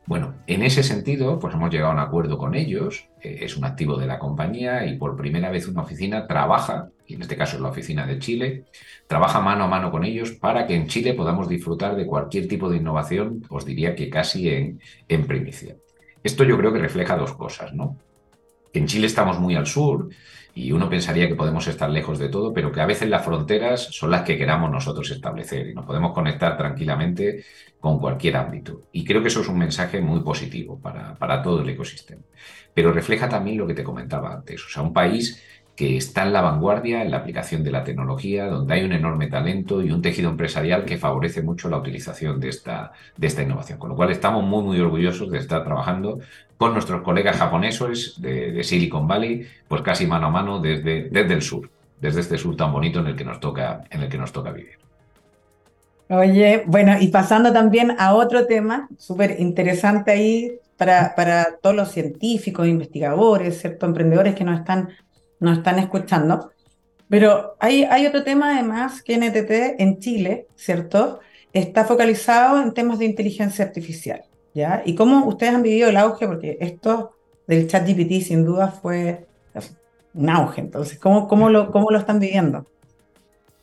Bueno, 0.09 0.33
en 0.47 0.63
ese 0.63 0.81
sentido, 0.81 1.37
pues 1.37 1.53
hemos 1.53 1.69
llegado 1.69 1.91
a 1.91 1.93
un 1.93 1.99
acuerdo 1.99 2.39
con 2.39 2.55
ellos, 2.55 3.07
eh, 3.21 3.41
es 3.41 3.55
un 3.55 3.63
activo 3.63 3.95
de 3.95 4.07
la 4.07 4.17
compañía 4.17 4.87
y 4.87 4.97
por 4.97 5.15
primera 5.15 5.51
vez 5.51 5.67
una 5.67 5.83
oficina 5.83 6.25
trabaja, 6.25 6.89
y 7.05 7.13
en 7.13 7.21
este 7.21 7.37
caso 7.37 7.57
es 7.57 7.61
la 7.61 7.69
oficina 7.69 8.07
de 8.07 8.17
Chile, 8.17 8.63
trabaja 9.05 9.39
mano 9.39 9.65
a 9.65 9.67
mano 9.67 9.91
con 9.91 10.03
ellos 10.03 10.31
para 10.31 10.65
que 10.65 10.73
en 10.73 10.87
Chile 10.87 11.13
podamos 11.13 11.47
disfrutar 11.47 11.95
de 11.95 12.07
cualquier 12.07 12.47
tipo 12.47 12.71
de 12.71 12.77
innovación, 12.77 13.43
os 13.49 13.65
diría 13.65 13.93
que 13.93 14.09
casi 14.09 14.49
en, 14.49 14.79
en 15.07 15.27
primicia. 15.27 15.75
Esto 16.23 16.43
yo 16.43 16.57
creo 16.57 16.73
que 16.73 16.79
refleja 16.79 17.15
dos 17.15 17.33
cosas, 17.33 17.75
¿no? 17.75 17.95
En 18.73 18.87
Chile 18.87 19.05
estamos 19.05 19.39
muy 19.39 19.53
al 19.53 19.67
sur 19.67 20.09
y 20.59 20.71
uno 20.71 20.89
pensaría 20.89 21.27
que 21.27 21.35
podemos 21.35 21.67
estar 21.67 21.89
lejos 21.89 22.19
de 22.19 22.29
todo, 22.29 22.53
pero 22.53 22.71
que 22.71 22.81
a 22.81 22.85
veces 22.85 23.09
las 23.09 23.23
fronteras 23.23 23.81
son 23.91 24.11
las 24.11 24.23
que 24.23 24.37
queramos 24.37 24.69
nosotros 24.69 25.09
establecer 25.09 25.67
y 25.67 25.73
nos 25.73 25.85
podemos 25.85 26.13
conectar 26.13 26.57
tranquilamente 26.57 27.45
con 27.79 27.99
cualquier 27.99 28.35
ámbito. 28.35 28.83
Y 28.91 29.05
creo 29.05 29.21
que 29.21 29.29
eso 29.29 29.41
es 29.41 29.47
un 29.47 29.57
mensaje 29.57 30.01
muy 30.01 30.19
positivo 30.19 30.79
para, 30.79 31.15
para 31.15 31.41
todo 31.41 31.61
el 31.61 31.69
ecosistema. 31.69 32.21
Pero 32.73 32.91
refleja 32.91 33.29
también 33.29 33.57
lo 33.57 33.67
que 33.67 33.73
te 33.73 33.83
comentaba 33.83 34.33
antes, 34.33 34.63
o 34.65 34.69
sea, 34.69 34.83
un 34.83 34.93
país 34.93 35.41
que 35.79 35.95
está 35.95 36.23
en 36.23 36.33
la 36.33 36.41
vanguardia 36.41 37.01
en 37.01 37.09
la 37.09 37.15
aplicación 37.15 37.63
de 37.63 37.71
la 37.71 37.85
tecnología, 37.85 38.47
donde 38.47 38.73
hay 38.73 38.83
un 38.83 38.91
enorme 38.91 39.27
talento 39.27 39.81
y 39.81 39.91
un 39.91 40.01
tejido 40.01 40.29
empresarial 40.29 40.83
que 40.83 40.97
favorece 40.97 41.41
mucho 41.41 41.69
la 41.69 41.77
utilización 41.77 42.37
de 42.37 42.49
esta, 42.49 42.91
de 43.15 43.27
esta 43.27 43.43
innovación. 43.43 43.79
Con 43.79 43.87
lo 43.87 43.95
cual 43.95 44.11
estamos 44.11 44.43
muy, 44.43 44.61
muy 44.61 44.77
orgullosos 44.81 45.31
de 45.31 45.37
estar 45.37 45.63
trabajando 45.63 46.19
con 46.57 46.73
nuestros 46.73 47.01
colegas 47.01 47.37
japoneses 47.37 48.15
de, 48.17 48.61
Silicon 48.61 49.07
Valley, 49.07 49.47
pues 49.69 49.81
casi 49.81 50.05
mano 50.05 50.27
a 50.27 50.29
mano 50.29 50.59
desde, 50.59 51.07
desde 51.11 51.33
el 51.33 51.41
sur, 51.41 51.69
desde 52.01 52.19
este 52.19 52.37
sur 52.37 52.57
tan 52.57 52.73
bonito 52.73 52.99
en 52.99 53.07
el 53.07 53.15
que 53.15 53.23
nos 53.23 53.39
toca, 53.39 53.85
en 53.89 54.01
el 54.01 54.09
que 54.09 54.17
nos 54.17 54.33
toca 54.33 54.51
vivir. 54.51 54.77
Oye, 56.09 56.63
bueno, 56.67 56.97
y 56.99 57.07
pasando 57.07 57.53
también 57.53 57.95
a 57.99 58.15
otro 58.15 58.47
tema 58.47 58.89
súper 58.97 59.39
interesante 59.39 60.11
ahí 60.11 60.51
para, 60.75 61.15
para 61.15 61.55
todos 61.61 61.75
los 61.77 61.89
científicos, 61.89 62.67
investigadores, 62.67 63.61
¿cierto? 63.61 63.85
emprendedores 63.85 64.35
que 64.35 64.43
nos 64.43 64.59
están 64.59 64.89
nos 65.39 65.59
están 65.59 65.79
escuchando. 65.79 66.51
Pero 67.09 67.55
hay, 67.59 67.83
hay 67.83 68.05
otro 68.05 68.23
tema 68.23 68.53
además 68.53 69.01
que 69.01 69.17
NTT 69.17 69.81
en 69.81 69.99
Chile, 69.99 70.47
¿cierto? 70.55 71.19
Está 71.53 71.85
focalizado 71.85 72.61
en 72.61 72.73
temas 72.73 72.99
de 72.99 73.05
inteligencia 73.05 73.65
artificial, 73.65 74.23
¿ya? 74.53 74.83
Y 74.85 74.95
cómo 74.95 75.25
ustedes 75.25 75.55
han 75.55 75.63
vivido 75.63 75.89
el 75.89 75.97
auge, 75.97 76.27
porque 76.27 76.57
esto 76.61 77.15
del 77.47 77.67
chat 77.67 77.87
GPT 77.87 78.21
sin 78.21 78.45
duda 78.45 78.67
fue 78.67 79.25
un 80.13 80.29
auge, 80.29 80.61
entonces, 80.61 80.99
¿cómo, 80.99 81.27
cómo, 81.27 81.49
lo, 81.49 81.71
cómo 81.71 81.91
lo 81.91 81.97
están 81.97 82.19
viviendo? 82.19 82.65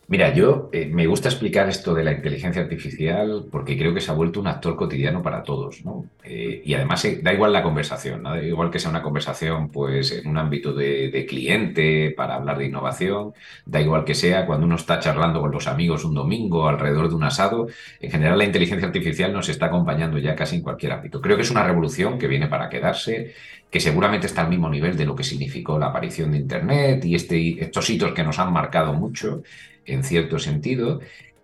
Mira, 0.08 0.32
yo 0.32 0.70
eh, 0.72 0.86
me 0.86 1.04
gusta 1.08 1.28
explicar 1.28 1.68
esto 1.68 1.92
de 1.92 2.04
la 2.04 2.12
inteligencia 2.12 2.62
artificial 2.62 3.46
porque 3.50 3.76
creo 3.76 3.92
que 3.92 4.00
se 4.00 4.12
ha 4.12 4.14
vuelto 4.14 4.38
un 4.38 4.46
actor 4.46 4.76
cotidiano 4.76 5.20
para 5.20 5.42
todos, 5.42 5.84
¿no? 5.84 6.04
Eh, 6.22 6.62
y 6.64 6.74
además 6.74 7.04
eh, 7.06 7.18
da 7.20 7.32
igual 7.32 7.52
la 7.52 7.64
conversación. 7.64 8.22
Da 8.22 8.40
igual 8.40 8.70
que 8.70 8.78
sea 8.78 8.90
una 8.90 9.02
conversación 9.02 9.68
pues 9.70 10.12
en 10.12 10.28
un 10.28 10.38
ámbito 10.38 10.72
de, 10.72 11.10
de, 11.10 11.26
cliente 11.26 12.12
para 12.16 12.36
hablar 12.36 12.58
de 12.58 12.66
innovación, 12.66 13.32
da 13.64 13.80
igual 13.80 14.04
que 14.04 14.14
sea 14.14 14.46
cuando 14.46 14.66
uno 14.66 14.76
está 14.76 15.00
charlando 15.00 15.40
con 15.40 15.50
los 15.50 15.66
amigos 15.66 16.04
un 16.04 16.14
domingo 16.14 16.68
alrededor 16.68 17.08
de 17.08 17.16
un 17.16 17.24
asado, 17.24 17.66
en 18.00 18.10
general 18.12 18.38
la 18.38 18.44
inteligencia 18.44 18.86
artificial 18.86 19.32
nos 19.32 19.48
está 19.48 19.66
acompañando 19.66 20.18
ya 20.18 20.36
casi 20.36 20.54
en 20.54 20.62
cualquier 20.62 20.92
ámbito. 20.92 21.20
Creo 21.20 21.36
que 21.36 21.42
es 21.42 21.50
una 21.50 21.64
revolución 21.64 22.16
que 22.16 22.28
viene 22.28 22.46
para 22.46 22.68
quedarse, 22.68 23.34
que 23.68 23.80
seguramente 23.80 24.28
está 24.28 24.42
al 24.42 24.50
mismo 24.50 24.70
nivel 24.70 24.96
de 24.96 25.04
lo 25.04 25.16
que 25.16 25.24
significó 25.24 25.80
la 25.80 25.86
aparición 25.86 26.30
de 26.30 26.38
Internet 26.38 27.04
y 27.04 27.16
este, 27.16 27.60
estos 27.60 27.90
hitos 27.90 28.12
que 28.12 28.22
nos 28.22 28.38
han 28.38 28.52
marcado 28.52 28.92
mucho 28.94 29.42
en 29.86 30.04
cierto 30.04 30.38
sentido, 30.38 31.00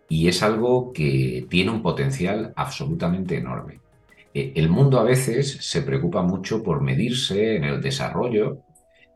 y 0.09 0.29
es 0.29 0.43
algo 0.43 0.93
que 0.93 1.47
tiene 1.49 1.71
un 1.71 1.83
potencial 1.83 2.53
absolutamente 2.57 3.37
enorme. 3.37 3.81
Eh, 4.35 4.53
el 4.57 4.69
mundo 4.69 4.99
a 4.99 5.05
veces 5.05 5.59
se 5.61 5.83
preocupa 5.83 6.23
mucho 6.23 6.63
por 6.63 6.81
medirse 6.81 7.57
en 7.57 7.65
el 7.65 7.81
desarrollo, 7.81 8.59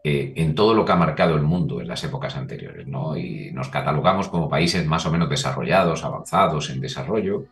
eh, 0.04 0.34
en 0.36 0.54
todo 0.54 0.72
lo 0.72 0.84
que 0.84 0.92
ha 0.92 0.96
marcado 0.96 1.34
el 1.34 1.42
mundo 1.42 1.80
en 1.80 1.88
las 1.88 2.04
épocas 2.04 2.36
anteriores, 2.36 2.86
¿no? 2.86 3.16
Y 3.16 3.50
nos 3.52 3.68
catalogamos 3.68 4.28
como 4.28 4.48
países 4.48 4.86
más 4.86 5.04
o 5.04 5.10
menos 5.10 5.28
desarrollados, 5.28 6.04
avanzados 6.04 6.70
en 6.70 6.80
desarrollo. 6.80 7.46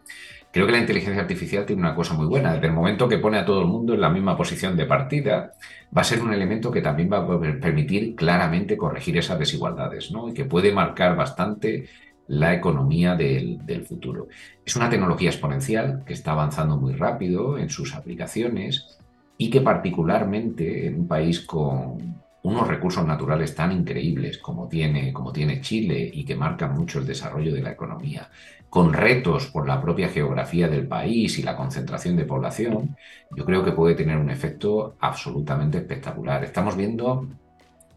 Creo 0.54 0.66
que 0.66 0.72
la 0.72 0.78
inteligencia 0.78 1.20
artificial 1.20 1.66
tiene 1.66 1.82
una 1.82 1.96
cosa 1.96 2.14
muy 2.14 2.26
buena. 2.26 2.52
Desde 2.52 2.68
el 2.68 2.72
momento 2.72 3.08
que 3.08 3.18
pone 3.18 3.38
a 3.38 3.44
todo 3.44 3.60
el 3.60 3.66
mundo 3.66 3.92
en 3.92 4.00
la 4.00 4.08
misma 4.08 4.36
posición 4.36 4.76
de 4.76 4.86
partida, 4.86 5.50
va 5.96 6.02
a 6.02 6.04
ser 6.04 6.22
un 6.22 6.32
elemento 6.32 6.70
que 6.70 6.80
también 6.80 7.10
va 7.12 7.16
a 7.16 7.40
permitir 7.60 8.14
claramente 8.14 8.76
corregir 8.76 9.16
esas 9.16 9.36
desigualdades, 9.36 10.12
¿no? 10.12 10.28
Y 10.28 10.32
que 10.32 10.44
puede 10.44 10.70
marcar 10.70 11.16
bastante 11.16 11.88
la 12.28 12.54
economía 12.54 13.16
del, 13.16 13.84
futuro. 13.84 14.28
Es 14.64 14.76
una 14.76 14.88
tecnología 14.88 15.28
exponencial 15.28 16.04
que 16.06 16.12
está 16.12 16.30
avanzando 16.30 16.76
muy 16.76 16.92
rápido 16.92 17.58
en 17.58 17.68
sus 17.68 17.92
aplicaciones 17.92 18.96
y 19.36 19.50
que 19.50 19.60
particularmente 19.60 20.86
en 20.86 21.00
un 21.00 21.08
país 21.08 21.40
con 21.40 22.22
unos 22.44 22.68
recursos 22.68 23.04
naturales 23.06 23.54
tan 23.54 23.72
increíbles 23.72 24.38
como 24.38 24.68
tiene, 24.68 25.12
como 25.12 25.32
tiene 25.32 25.62
Chile 25.62 26.10
y 26.12 26.24
que 26.24 26.36
marcan 26.36 26.74
mucho 26.74 26.98
el 26.98 27.06
desarrollo 27.06 27.54
de 27.54 27.62
la 27.62 27.72
economía, 27.72 28.28
con 28.68 28.92
retos 28.92 29.46
por 29.46 29.66
la 29.66 29.80
propia 29.80 30.08
geografía 30.08 30.68
del 30.68 30.86
país 30.86 31.38
y 31.38 31.42
la 31.42 31.56
concentración 31.56 32.16
de 32.16 32.26
población, 32.26 32.96
yo 33.34 33.44
creo 33.46 33.64
que 33.64 33.72
puede 33.72 33.94
tener 33.94 34.18
un 34.18 34.28
efecto 34.28 34.96
absolutamente 35.00 35.78
espectacular. 35.78 36.44
Estamos 36.44 36.76
viendo 36.76 37.26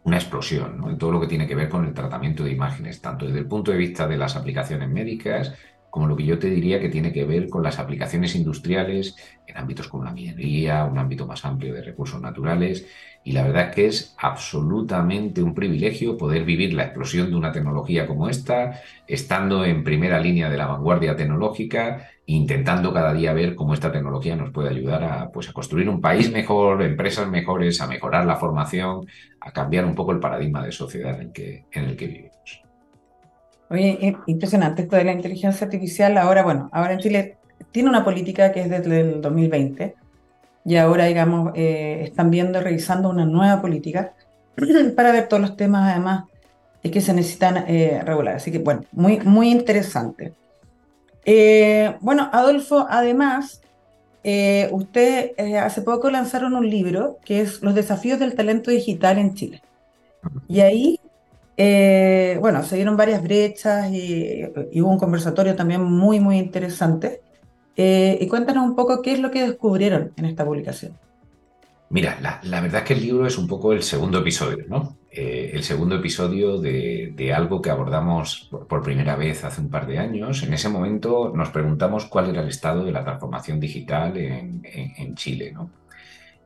una 0.04 0.18
explosión 0.18 0.82
en 0.90 0.98
todo 0.98 1.12
lo 1.12 1.20
que 1.20 1.28
tiene 1.28 1.46
que 1.46 1.56
ver 1.56 1.68
con 1.68 1.86
el 1.86 1.94
tratamiento 1.94 2.46
de 2.46 2.52
imágenes, 2.52 3.02
tanto 3.02 3.26
desde 3.26 3.40
el 3.40 3.48
punto 3.48 3.72
de 3.72 3.78
vista 3.78 4.08
de 4.08 4.16
las 4.16 4.38
aplicaciones 4.38 4.88
médicas, 4.88 5.54
como 5.90 6.08
lo 6.08 6.16
que 6.16 6.26
yo 6.26 6.38
te 6.38 6.50
diría 6.50 6.80
que 6.80 6.90
tiene 6.90 7.12
que 7.12 7.26
ver 7.26 7.50
con 7.50 7.64
las 7.64 7.80
aplicaciones 7.80 8.36
industriales 8.36 9.16
en 9.46 9.58
ámbitos 9.58 9.88
como 9.88 10.04
la 10.04 10.12
minería, 10.12 10.86
un 10.86 10.98
ámbito 10.98 11.26
más 11.26 11.44
amplio 11.44 11.74
de 11.74 11.82
recursos 11.82 12.22
naturales 12.22 12.86
y 13.28 13.34
la 13.34 13.44
verdad 13.44 13.68
es 13.68 13.76
que 13.76 13.86
es 13.88 14.16
absolutamente 14.18 15.44
un 15.44 15.54
privilegio 15.54 16.16
poder 16.16 16.46
vivir 16.46 16.74
la 16.74 16.84
explosión 16.84 17.30
de 17.30 17.36
una 17.36 17.52
tecnología 17.52 18.08
como 18.08 18.30
esta, 18.30 18.80
estando 19.06 19.66
en 19.66 19.84
primera 19.84 20.18
línea 20.18 20.50
de 20.50 20.56
la 20.56 20.66
vanguardia 20.66 21.14
tecnológica, 21.18 22.08
intentando 22.26 22.94
cada 22.94 23.12
día 23.12 23.34
ver 23.34 23.54
cómo 23.56 23.74
esta 23.74 23.92
tecnología 23.92 24.38
nos 24.38 24.52
puede 24.52 24.70
ayudar 24.70 25.04
a, 25.04 25.30
pues, 25.30 25.50
a 25.50 25.52
construir 25.52 25.90
un 25.90 26.00
país 26.00 26.32
mejor, 26.32 26.82
empresas 26.82 27.28
mejores, 27.28 27.82
a 27.82 27.88
mejorar 27.88 28.26
la 28.26 28.38
formación, 28.38 29.06
a 29.42 29.52
cambiar 29.52 29.84
un 29.84 29.94
poco 29.94 30.14
el 30.14 30.22
paradigma 30.22 30.66
de 30.66 30.72
sociedad 30.72 31.16
en 31.16 31.28
el 31.28 31.32
que, 31.34 31.66
en 31.74 31.84
el 31.84 31.98
que 31.98 32.08
vivimos. 32.08 32.64
Oye, 33.70 34.16
impresionante 34.28 34.84
esto 34.84 34.96
de 34.96 35.04
la 35.04 35.12
inteligencia 35.12 35.66
artificial. 35.66 36.18
Ahora, 36.18 36.44
bueno, 36.44 36.70
ahora 36.72 36.94
en 36.94 37.00
Chile 37.00 37.36
tiene 37.74 37.90
una 37.90 38.06
política 38.06 38.54
que 38.54 38.62
es 38.62 38.70
desde 38.70 39.02
el 39.02 39.20
2020 39.20 40.07
y 40.68 40.76
ahora, 40.76 41.06
digamos, 41.06 41.54
eh, 41.56 42.02
están 42.04 42.30
viendo, 42.30 42.60
revisando 42.60 43.10
una 43.10 43.26
nueva 43.26 43.62
política 43.62 44.12
para 44.98 45.14
ver 45.14 45.30
todos 45.30 45.40
los 45.40 45.56
temas, 45.56 45.90
además, 45.94 46.26
que 46.82 47.00
se 47.00 47.14
necesitan 47.14 47.64
eh, 47.70 48.02
regular. 48.04 48.36
Así 48.36 48.52
que, 48.52 48.60
bueno, 48.60 48.82
muy, 48.92 49.22
muy 49.22 49.50
interesante. 49.50 50.34
Eh, 51.24 51.96
bueno, 52.02 52.30
Adolfo, 52.34 52.86
además, 52.90 53.62
usted 54.72 55.32
hace 55.58 55.82
poco 55.84 56.10
lanzaron 56.10 56.54
un 56.54 56.70
libro 56.70 57.18
que 57.24 57.40
es 57.40 57.62
Los 57.62 57.74
desafíos 57.74 58.20
del 58.20 58.36
talento 58.36 58.70
digital 58.70 59.20
en 59.20 59.36
Chile. 59.36 59.62
Y 60.50 60.60
ahí, 60.60 61.00
bueno, 62.42 62.62
se 62.64 62.76
dieron 62.76 62.98
varias 62.98 63.24
brechas 63.24 63.90
y, 63.90 64.44
y, 64.74 64.82
hubo 64.82 64.92
un 64.92 65.00
conversatorio 65.00 65.56
también 65.56 65.82
muy, 65.82 66.20
muy 66.20 66.38
interesante. 66.38 67.22
Eh, 67.78 68.18
y 68.20 68.28
cuéntanos 68.28 68.66
un 68.66 68.76
poco 68.76 69.04
qué 69.04 69.14
es 69.14 69.20
lo 69.20 69.30
que 69.30 69.46
descubrieron 69.48 70.12
en 70.18 70.26
esta 70.26 70.44
publicación. 70.44 70.98
Mira, 71.90 72.20
la, 72.20 72.62
verdad 72.62 72.82
es 72.82 72.88
que 72.88 72.94
el 72.96 73.02
libro 73.02 73.26
es 73.28 73.38
un 73.38 73.48
poco 73.48 73.72
el 73.72 73.82
segundo 73.82 74.20
episodio, 74.20 74.66
¿no? 74.68 74.98
Eh, 75.10 75.52
el 75.54 75.64
segundo 75.64 75.96
episodio 75.96 76.60
de, 76.60 77.34
algo 77.34 77.62
que 77.62 77.70
abordamos 77.70 78.50
por, 78.68 78.82
primera 78.84 79.16
vez 79.16 79.46
hace 79.46 79.62
un 79.62 79.70
par 79.70 79.88
de 79.88 80.00
años. 80.00 80.44
En 80.44 80.54
ese 80.54 80.68
momento 80.68 81.32
nos 81.34 81.50
preguntamos 81.50 82.06
cuál 82.06 82.30
era 82.32 82.42
el 82.42 82.50
estado 82.50 82.84
de 82.84 82.92
la 82.92 83.06
transformación 83.06 83.60
digital 83.60 84.18
en, 84.18 85.16
Chile, 85.16 85.52
¿no? 85.54 85.70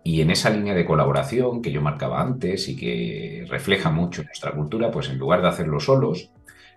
Y 0.04 0.22
en 0.22 0.32
esa 0.32 0.50
línea 0.50 0.76
de 0.76 0.86
colaboración 0.86 1.62
que 1.62 1.72
yo 1.72 1.82
marcaba 1.82 2.22
antes 2.22 2.67
y 2.70 2.76
que 2.76 3.46
refleja 3.50 3.89
mucho 3.89 4.24
nuestra 4.24 4.52
cultura, 4.52 4.91
pues 4.91 5.10
en 5.10 5.17
lugar 5.17 5.41
de 5.41 5.48
hacerlo 5.48 5.80
solos, 5.80 6.30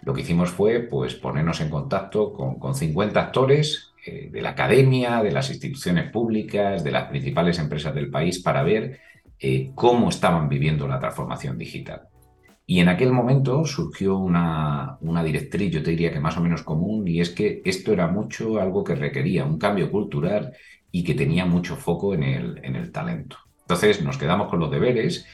lo 0.03 0.15
que 0.15 0.23
hicimos 0.23 0.51
fue 0.51 0.81
pues, 0.81 1.15
ponernos 1.15 1.61
en 1.61 1.71
contacto 1.71 2.33
con, 2.33 2.59
con 2.59 2.75
50 2.75 3.21
actores 3.21 3.94
eh, 4.07 4.29
de 4.31 4.43
la 4.43 4.51
academia, 4.51 5.23
de 5.23 5.33
las 5.33 5.51
instituciones 5.51 6.11
públicas, 6.11 6.85
de 6.85 6.91
las 6.91 7.09
principales 7.09 7.59
empresas 7.59 7.95
del 7.95 8.11
país 8.11 8.41
para 8.41 8.63
ver 8.63 9.01
eh, 9.39 9.71
cómo 9.75 10.09
estaban 10.09 10.49
viviendo 10.49 10.87
la 10.87 10.99
transformación 10.99 11.59
digital. 11.59 12.03
Y 12.67 12.81
en 12.81 12.89
aquel 12.89 13.13
momento 13.13 13.65
surgió 13.65 14.17
una, 14.17 14.97
una, 15.01 15.23
directriz, 15.23 15.71
yo 15.71 15.83
te 15.83 15.91
diría 15.91 16.13
que 16.13 16.21
más 16.21 16.37
o 16.37 16.41
menos 16.41 16.63
común, 16.63 17.07
y 17.07 17.21
es 17.21 17.31
que 17.31 17.61
esto 17.65 17.93
era 17.93 18.07
mucho 18.07 18.59
algo 18.59 18.83
que 18.83 18.95
requería 18.95 19.45
un 19.45 19.59
cambio 19.59 19.91
cultural 19.91 20.53
y 20.91 21.05
que 21.05 21.15
tenía 21.15 21.45
mucho 21.45 21.77
foco 21.77 22.15
en 22.15 22.23
el, 22.23 22.61
en 22.63 22.77
el 22.77 22.91
talento. 22.91 23.37
Entonces 23.61 24.03
nos 24.03 24.19
quedamos 24.19 24.49
con 24.49 24.61
los 24.61 24.71
deberes 24.71 25.27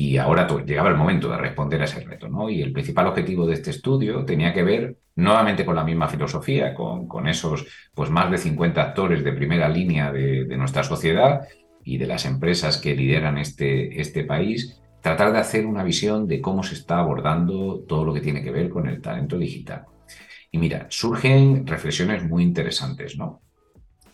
y 0.00 0.16
ahora 0.16 0.48
llegaba 0.64 0.88
el 0.88 0.96
momento 0.96 1.28
de 1.28 1.36
responder 1.36 1.82
a 1.82 1.84
ese 1.84 2.00
reto, 2.00 2.26
¿no? 2.26 2.48
Y 2.48 2.62
el 2.62 2.72
principal 2.72 3.08
objetivo 3.08 3.46
de 3.46 3.52
este 3.52 3.68
estudio 3.68 4.24
tenía 4.24 4.54
que 4.54 4.62
ver 4.62 4.96
nuevamente 5.16 5.66
con 5.66 5.76
la 5.76 5.84
misma 5.84 6.08
filosofía, 6.08 6.72
con, 6.72 7.06
con 7.06 7.28
esos 7.28 7.66
pues 7.94 8.08
más 8.08 8.30
de 8.30 8.38
50 8.38 8.80
actores 8.80 9.22
de 9.22 9.34
primera 9.34 9.68
línea 9.68 10.10
de, 10.10 10.46
nuestra 10.56 10.84
sociedad 10.84 11.46
y 11.84 11.98
de 11.98 12.06
las 12.06 12.24
empresas 12.24 12.78
que 12.78 12.96
lideran 12.96 13.36
este, 13.36 14.00
este 14.00 14.24
país, 14.24 14.80
tratar 15.02 15.32
de 15.32 15.38
hacer 15.38 15.66
una 15.66 15.84
visión 15.84 16.26
de 16.26 16.40
cómo 16.40 16.62
se 16.62 16.76
está 16.76 16.98
abordando 16.98 17.80
todo 17.86 18.06
lo 18.06 18.14
que 18.14 18.22
tiene 18.22 18.42
que 18.42 18.52
ver 18.52 18.70
con 18.70 18.88
el 18.88 19.02
talento 19.02 19.36
digital. 19.36 19.84
Y 20.50 20.56
mira, 20.56 20.86
surgen 20.88 21.66
reflexiones 21.66 22.24
muy 22.24 22.42
interesantes, 22.42 23.18
¿no? 23.18 23.42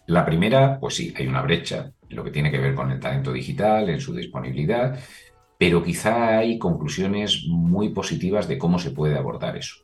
La 0.06 0.26
primera, 0.26 0.80
pues 0.80 0.96
sí, 0.96 1.14
hay 1.16 1.28
una 1.28 1.42
brecha 1.42 1.92
en 2.08 2.16
lo 2.16 2.24
que 2.24 2.30
tiene 2.32 2.50
que 2.50 2.58
ver 2.58 2.74
con 2.74 2.90
el 2.90 2.98
talento 2.98 3.32
digital, 3.32 3.88
en 3.88 4.00
su 4.00 4.14
disponibilidad, 4.14 4.98
pero 5.58 5.82
quizá 5.82 6.38
hay 6.38 6.58
conclusiones 6.58 7.44
muy 7.48 7.90
positivas 7.90 8.48
de 8.48 8.58
cómo 8.58 8.78
se 8.78 8.90
puede 8.90 9.16
abordar 9.16 9.56
eso. 9.56 9.76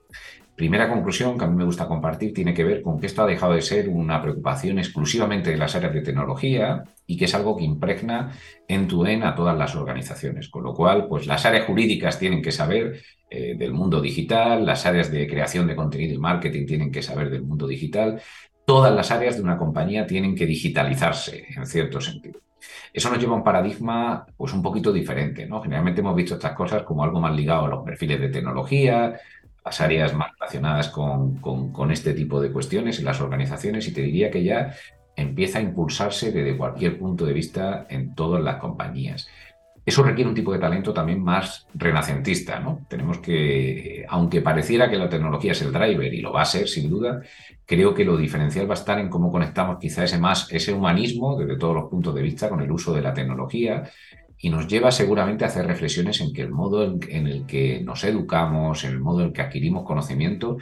Primera 0.54 0.88
conclusión 0.88 1.38
que 1.38 1.46
a 1.46 1.48
mí 1.48 1.56
me 1.56 1.64
gusta 1.64 1.88
compartir 1.88 2.34
tiene 2.34 2.52
que 2.52 2.62
ver 2.62 2.82
con 2.82 3.00
que 3.00 3.06
esto 3.06 3.22
ha 3.22 3.26
dejado 3.26 3.54
de 3.54 3.62
ser 3.62 3.88
una 3.88 4.20
preocupación 4.20 4.78
exclusivamente 4.78 5.50
de 5.50 5.56
las 5.56 5.74
áreas 5.74 5.94
de 5.94 6.02
tecnología 6.02 6.84
y 7.06 7.16
que 7.16 7.24
es 7.24 7.34
algo 7.34 7.56
que 7.56 7.64
impregna 7.64 8.32
en 8.68 8.86
tu 8.86 9.06
en 9.06 9.22
a 9.22 9.34
todas 9.34 9.56
las 9.56 9.74
organizaciones. 9.74 10.50
Con 10.50 10.64
lo 10.64 10.74
cual, 10.74 11.08
pues 11.08 11.26
las 11.26 11.46
áreas 11.46 11.66
jurídicas 11.66 12.18
tienen 12.18 12.42
que 12.42 12.52
saber 12.52 13.00
eh, 13.30 13.54
del 13.56 13.72
mundo 13.72 14.02
digital, 14.02 14.66
las 14.66 14.84
áreas 14.84 15.10
de 15.10 15.26
creación 15.26 15.66
de 15.66 15.74
contenido 15.74 16.14
y 16.14 16.18
marketing 16.18 16.66
tienen 16.66 16.92
que 16.92 17.02
saber 17.02 17.30
del 17.30 17.42
mundo 17.42 17.66
digital, 17.66 18.20
todas 18.66 18.94
las 18.94 19.10
áreas 19.10 19.36
de 19.36 19.42
una 19.42 19.56
compañía 19.56 20.06
tienen 20.06 20.36
que 20.36 20.44
digitalizarse 20.44 21.46
en 21.56 21.66
cierto 21.66 21.98
sentido. 21.98 22.40
Eso 22.92 23.10
nos 23.10 23.18
lleva 23.18 23.32
a 23.32 23.36
un 23.36 23.44
paradigma 23.44 24.26
pues 24.36 24.52
un 24.52 24.62
poquito 24.62 24.92
diferente, 24.92 25.46
¿no? 25.46 25.62
Generalmente 25.62 26.00
hemos 26.00 26.14
visto 26.16 26.34
estas 26.34 26.52
cosas 26.52 26.82
como 26.82 27.04
algo 27.04 27.20
más 27.20 27.34
ligado 27.34 27.66
a 27.66 27.68
los 27.68 27.84
perfiles 27.84 28.20
de 28.20 28.28
tecnología, 28.28 29.20
las 29.64 29.80
áreas 29.80 30.14
más 30.14 30.32
relacionadas 30.38 30.88
con, 30.88 31.36
con, 31.38 31.90
este 31.92 32.14
tipo 32.14 32.40
de 32.40 32.50
cuestiones 32.50 32.98
en 32.98 33.04
las 33.04 33.20
organizaciones 33.20 33.86
y 33.86 33.92
te 33.92 34.02
diría 34.02 34.30
que 34.30 34.42
ya 34.42 34.74
empieza 35.14 35.58
a 35.58 35.62
impulsarse 35.62 36.32
desde 36.32 36.56
cualquier 36.56 36.98
punto 36.98 37.24
de 37.24 37.32
vista 37.32 37.86
en 37.88 38.14
todas 38.14 38.42
las 38.42 38.56
compañías. 38.56 39.28
Eso 39.84 40.02
requiere 40.04 40.28
un 40.28 40.34
tipo 40.34 40.52
de 40.52 40.60
talento 40.60 40.92
también 40.92 41.22
más 41.22 41.66
renacentista, 41.74 42.60
¿no? 42.60 42.86
Tenemos 42.88 43.18
que, 43.18 44.04
aunque 44.08 44.40
pareciera 44.40 44.88
que 44.88 44.96
la 44.96 45.08
tecnología 45.08 45.52
es 45.52 45.62
el 45.62 45.72
driver 45.72 46.12
y 46.14 46.20
lo 46.20 46.32
va 46.32 46.42
a 46.42 46.46
ser 46.46 46.68
sin 46.68 46.88
duda, 46.88 47.20
creo 47.66 47.92
que 47.92 48.04
lo 48.04 48.16
diferencial 48.16 48.68
va 48.68 48.74
a 48.74 48.78
estar 48.78 49.00
en 49.00 49.08
cómo 49.08 49.32
conectamos 49.32 49.78
quizá 49.80 50.04
ese 50.04 50.18
más, 50.18 50.52
ese 50.52 50.72
humanismo 50.72 51.36
desde 51.36 51.58
todos 51.58 51.74
los 51.74 51.90
puntos 51.90 52.14
de 52.14 52.22
vista 52.22 52.48
con 52.48 52.60
el 52.60 52.70
uso 52.70 52.94
de 52.94 53.02
la 53.02 53.12
tecnología 53.12 53.90
y 54.38 54.50
nos 54.50 54.68
lleva 54.68 54.90
seguramente 54.92 55.44
a 55.44 55.48
hacer 55.48 55.66
reflexiones 55.66 56.20
en 56.20 56.32
que 56.32 56.42
el 56.42 56.50
modo 56.50 56.84
en 56.84 57.26
el 57.26 57.46
que 57.46 57.80
nos 57.80 58.04
educamos, 58.04 58.84
en 58.84 58.90
el 58.90 59.00
modo 59.00 59.20
en 59.20 59.26
el 59.28 59.32
que 59.32 59.42
adquirimos 59.42 59.84
conocimiento 59.84 60.58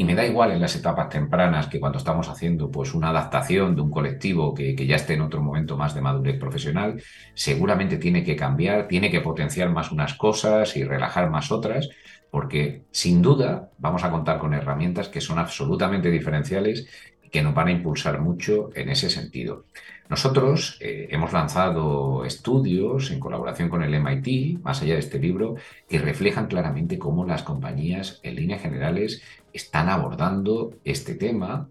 y 0.00 0.04
me 0.04 0.14
da 0.14 0.24
igual 0.24 0.50
en 0.52 0.62
las 0.62 0.74
etapas 0.76 1.10
tempranas 1.10 1.66
que 1.66 1.78
cuando 1.78 1.98
estamos 1.98 2.26
haciendo 2.30 2.70
pues, 2.70 2.94
una 2.94 3.10
adaptación 3.10 3.76
de 3.76 3.82
un 3.82 3.90
colectivo 3.90 4.54
que, 4.54 4.74
que, 4.74 4.86
ya 4.86 4.96
esté 4.96 5.12
en 5.12 5.20
otro 5.20 5.42
momento 5.42 5.76
más 5.76 5.94
de 5.94 6.00
madurez 6.00 6.38
profesional, 6.38 7.02
seguramente 7.34 7.98
tiene 7.98 8.24
que 8.24 8.34
cambiar, 8.34 8.88
tiene 8.88 9.10
que 9.10 9.20
potenciar 9.20 9.68
más 9.68 9.92
unas 9.92 10.14
cosas 10.14 10.74
y 10.78 10.84
relajar 10.84 11.28
más 11.28 11.52
otras, 11.52 11.90
porque 12.30 12.84
sin 12.90 13.20
duda 13.20 13.72
vamos 13.76 14.02
a 14.02 14.10
contar 14.10 14.38
con 14.38 14.54
herramientas 14.54 15.08
que 15.08 15.20
son 15.20 15.38
absolutamente 15.38 16.10
diferenciales 16.10 16.88
y 17.22 17.28
que 17.28 17.42
nos 17.42 17.52
van 17.54 17.68
a 17.68 17.72
impulsar 17.72 18.22
mucho 18.22 18.70
en 18.74 18.88
ese 18.88 19.10
sentido. 19.10 19.66
Nosotros 20.10 20.76
eh, 20.80 21.06
hemos 21.12 21.32
lanzado 21.32 22.24
estudios 22.24 23.12
en 23.12 23.20
colaboración 23.20 23.68
con 23.68 23.84
el 23.84 23.94
MIT, 23.94 24.60
más 24.60 24.82
allá 24.82 24.94
de 24.94 25.00
este 25.00 25.20
libro, 25.20 25.54
que 25.88 26.00
reflejan 26.00 26.48
claramente 26.48 26.98
cómo 26.98 27.24
las 27.24 27.44
compañías, 27.44 28.18
en 28.24 28.34
líneas 28.34 28.60
generales, 28.60 29.22
están 29.52 29.88
abordando 29.88 30.74
este 30.84 31.14
tema, 31.14 31.68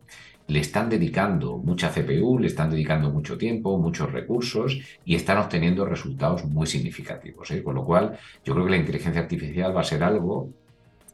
le 0.47 0.59
están 0.59 0.89
dedicando 0.89 1.57
mucha 1.57 1.91
CPU, 1.91 2.39
le 2.39 2.47
están 2.47 2.71
dedicando 2.71 3.11
mucho 3.11 3.37
tiempo, 3.37 3.77
muchos 3.77 4.11
recursos 4.11 4.79
y 5.05 5.15
están 5.15 5.37
obteniendo 5.37 5.85
resultados 5.85 6.43
muy 6.45 6.65
significativos. 6.65 7.51
¿eh? 7.51 7.63
Con 7.63 7.75
lo 7.75 7.85
cual, 7.85 8.17
yo 8.43 8.53
creo 8.53 8.65
que 8.65 8.71
la 8.71 8.77
inteligencia 8.77 9.21
artificial 9.21 9.75
va 9.75 9.81
a 9.81 9.83
ser 9.83 10.03
algo 10.03 10.49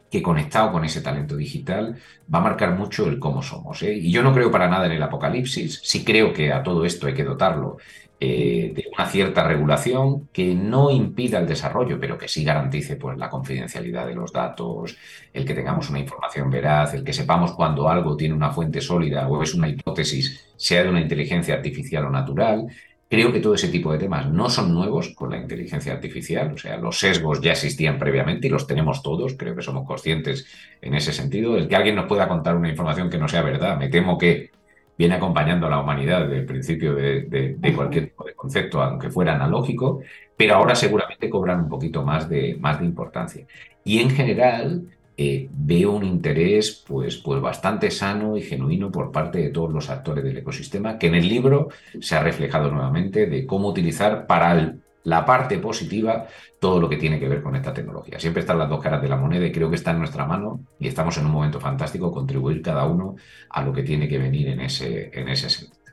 que 0.10 0.21
conectado 0.21 0.71
con 0.71 0.86
ese 0.86 1.01
talento 1.01 1.36
digital 1.36 1.97
va 2.34 2.39
a 2.39 2.43
marcar 2.43 2.78
mucho 2.78 3.08
el 3.08 3.19
cómo 3.19 3.41
somos. 3.41 3.84
¿eh? 3.84 3.93
Y 3.93 4.10
yo 4.12 4.23
no 4.23 4.34
creo 4.34 4.49
para 4.49 4.69
nada 4.69 4.86
en 4.86 4.93
el 4.93 5.04
apocalipsis, 5.04 5.82
sí 5.84 6.06
creo 6.06 6.32
que 6.32 6.54
a 6.54 6.63
todo 6.63 6.86
esto 6.86 7.08
hay 7.08 7.13
que 7.13 7.25
dotarlo 7.25 7.78
eh, 8.19 8.71
de 8.75 8.86
una 8.93 9.08
cierta 9.08 9.43
regulación 9.43 10.28
que 10.32 10.56
no 10.56 10.89
impida 10.89 11.39
el 11.39 11.47
desarrollo, 11.47 11.99
pero 11.99 12.17
que 12.17 12.28
sí 12.28 12.43
garantice 12.43 12.95
pues, 12.95 13.17
la 13.17 13.30
confidencialidad 13.30 14.08
de 14.08 14.15
los 14.15 14.32
datos, 14.32 14.97
el 15.34 15.45
que 15.45 15.54
tengamos 15.54 15.89
una 15.89 15.99
información 15.99 16.49
veraz, 16.49 16.93
el 16.93 17.04
que 17.04 17.13
sepamos 17.13 17.54
cuando 17.54 17.89
algo 17.89 18.15
tiene 18.15 18.34
una 18.34 18.51
fuente 18.51 18.82
sólida 18.82 19.28
o 19.28 19.43
es 19.43 19.54
una 19.54 19.67
hipótesis, 19.67 20.54
sea 20.56 20.84
de 20.84 20.89
una 20.89 21.01
inteligencia 21.01 21.56
artificial 21.56 22.06
o 22.06 22.10
natural, 22.10 22.67
Creo 23.08 23.32
que 23.32 23.39
todo 23.39 23.54
ese 23.54 23.67
tipo 23.67 23.91
de 23.91 23.99
temas 23.99 24.30
no 24.32 24.49
son 24.49 24.73
nuevos 24.73 25.13
con 25.13 25.30
la 25.30 25.38
inteligencia 25.38 25.93
artificial, 25.93 26.54
o 26.54 26.58
sea, 26.58 26.78
los 26.78 26.99
sesgos 26.99 27.39
ya 27.39 27.51
existían 27.51 27.99
previamente 27.99 28.47
y 28.47 28.49
los 28.49 28.65
tenemos 28.65 29.04
todos, 29.04 29.36
creo 29.38 29.56
que 29.56 29.62
somos 29.62 29.86
conscientes 29.86 30.47
en 30.82 30.95
ese 30.95 31.13
sentido. 31.13 31.56
El 31.56 31.67
que 31.67 31.75
alguien 31.75 31.95
nos 31.95 32.08
pueda 32.08 32.28
contar 32.28 32.56
una 32.56 32.69
información 32.69 33.10
que 33.10 33.19
no 33.19 33.28
sea 33.28 33.43
verdad, 33.43 33.78
me 33.78 33.89
temo 33.89 34.17
que 34.17 34.49
viene 34.97 35.15
acompañando 35.15 35.67
a 35.67 35.69
la 35.69 35.79
humanidad 35.79 36.21
desde 36.21 36.38
el 36.38 36.45
principio 36.45 36.95
de, 36.95 37.58
cualquier 37.75 38.05
tipo 38.05 38.23
de 38.23 38.34
concepto, 38.34 38.81
aunque 38.81 39.10
fuera 39.10 39.36
analógico, 39.36 40.01
pero 40.38 40.55
ahora 40.55 40.75
seguramente 40.75 41.29
cobran 41.29 41.62
un 41.62 41.69
poquito 41.69 42.03
más 42.03 42.29
de, 42.29 42.58
más 42.60 42.79
de 42.79 42.86
importancia. 42.86 43.45
Y 43.84 43.99
en 43.99 44.10
general, 44.10 44.84
eh, 45.17 45.47
veo 45.51 45.91
un 45.91 46.03
interés 46.03 46.84
pues, 46.86 47.17
pues 47.17 47.39
bastante 47.39 47.89
sano 47.89 48.36
y 48.36 48.41
genuino 48.41 48.91
por 48.91 49.12
parte 49.12 49.39
de 49.39 49.49
todos 49.49 49.71
los 49.71 49.89
actores 49.89 50.23
del 50.23 50.38
ecosistema, 50.38 50.97
que 50.97 51.08
en 51.08 51.15
el 51.15 51.27
libro 51.29 51.69
se 52.01 52.15
ha 52.15 52.23
reflejado 52.23 52.69
nuevamente 52.69 53.25
de 53.27 53.45
cómo 53.45 53.69
utilizar 53.69 54.27
para 54.27 54.75
la 55.05 55.25
parte 55.25 55.57
positiva 55.59 56.27
todo 56.59 56.79
lo 56.79 56.89
que 56.89 56.97
tiene 56.97 57.19
que 57.19 57.29
ver 57.29 57.41
con 57.41 57.55
esta 57.55 57.73
tecnología. 57.73 58.19
Siempre 58.19 58.41
están 58.41 58.57
las 58.59 58.69
dos 58.69 58.81
caras 58.81 59.01
de 59.01 59.07
la 59.07 59.15
moneda 59.15 59.45
y 59.45 59.51
creo 59.51 59.69
que 59.69 59.75
está 59.75 59.91
en 59.91 59.99
nuestra 59.99 60.25
mano 60.25 60.59
y 60.79 60.87
estamos 60.87 61.17
en 61.17 61.25
un 61.25 61.31
momento 61.31 61.59
fantástico 61.59 62.11
contribuir 62.11 62.61
cada 62.61 62.85
uno 62.85 63.15
a 63.49 63.61
lo 63.61 63.71
que 63.71 63.83
tiene 63.83 64.07
que 64.07 64.17
venir 64.17 64.49
en 64.49 64.61
ese, 64.61 65.11
en 65.13 65.29
ese 65.29 65.49
sentido. 65.49 65.83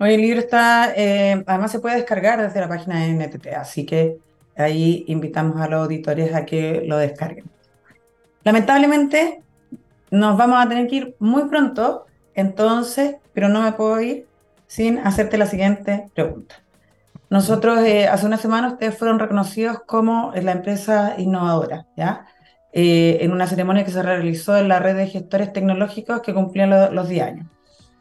el 0.00 0.20
libro 0.20 0.40
está, 0.40 0.92
eh, 0.96 1.44
además 1.46 1.70
se 1.70 1.80
puede 1.80 1.96
descargar 1.96 2.40
desde 2.40 2.60
la 2.60 2.68
página 2.68 3.00
de 3.00 3.12
NTT, 3.12 3.48
así 3.48 3.84
que 3.84 4.16
ahí 4.56 5.04
invitamos 5.08 5.60
a 5.60 5.68
los 5.68 5.82
auditores 5.82 6.34
a 6.34 6.46
que 6.46 6.82
lo 6.86 6.96
descarguen. 6.96 7.44
Lamentablemente, 8.42 9.42
nos 10.10 10.36
vamos 10.36 10.64
a 10.64 10.68
tener 10.68 10.88
que 10.88 10.96
ir 10.96 11.16
muy 11.18 11.44
pronto, 11.44 12.06
entonces, 12.34 13.16
pero 13.34 13.50
no 13.50 13.62
me 13.62 13.72
puedo 13.72 14.00
ir 14.00 14.26
sin 14.66 14.98
hacerte 14.98 15.36
la 15.36 15.46
siguiente 15.46 16.06
pregunta. 16.14 16.61
Nosotros, 17.32 17.78
eh, 17.78 18.08
hace 18.08 18.26
una 18.26 18.36
semana, 18.36 18.68
ustedes 18.68 18.98
fueron 18.98 19.18
reconocidos 19.18 19.78
como 19.86 20.32
la 20.34 20.52
empresa 20.52 21.14
innovadora, 21.16 21.86
¿ya? 21.96 22.26
Eh, 22.74 23.20
en 23.22 23.32
una 23.32 23.46
ceremonia 23.46 23.86
que 23.86 23.90
se 23.90 24.02
realizó 24.02 24.54
en 24.58 24.68
la 24.68 24.80
red 24.80 24.96
de 24.96 25.06
gestores 25.06 25.50
tecnológicos 25.50 26.20
que 26.20 26.34
cumplían 26.34 26.94
los 26.94 27.08
10 27.08 27.22
años. 27.22 27.46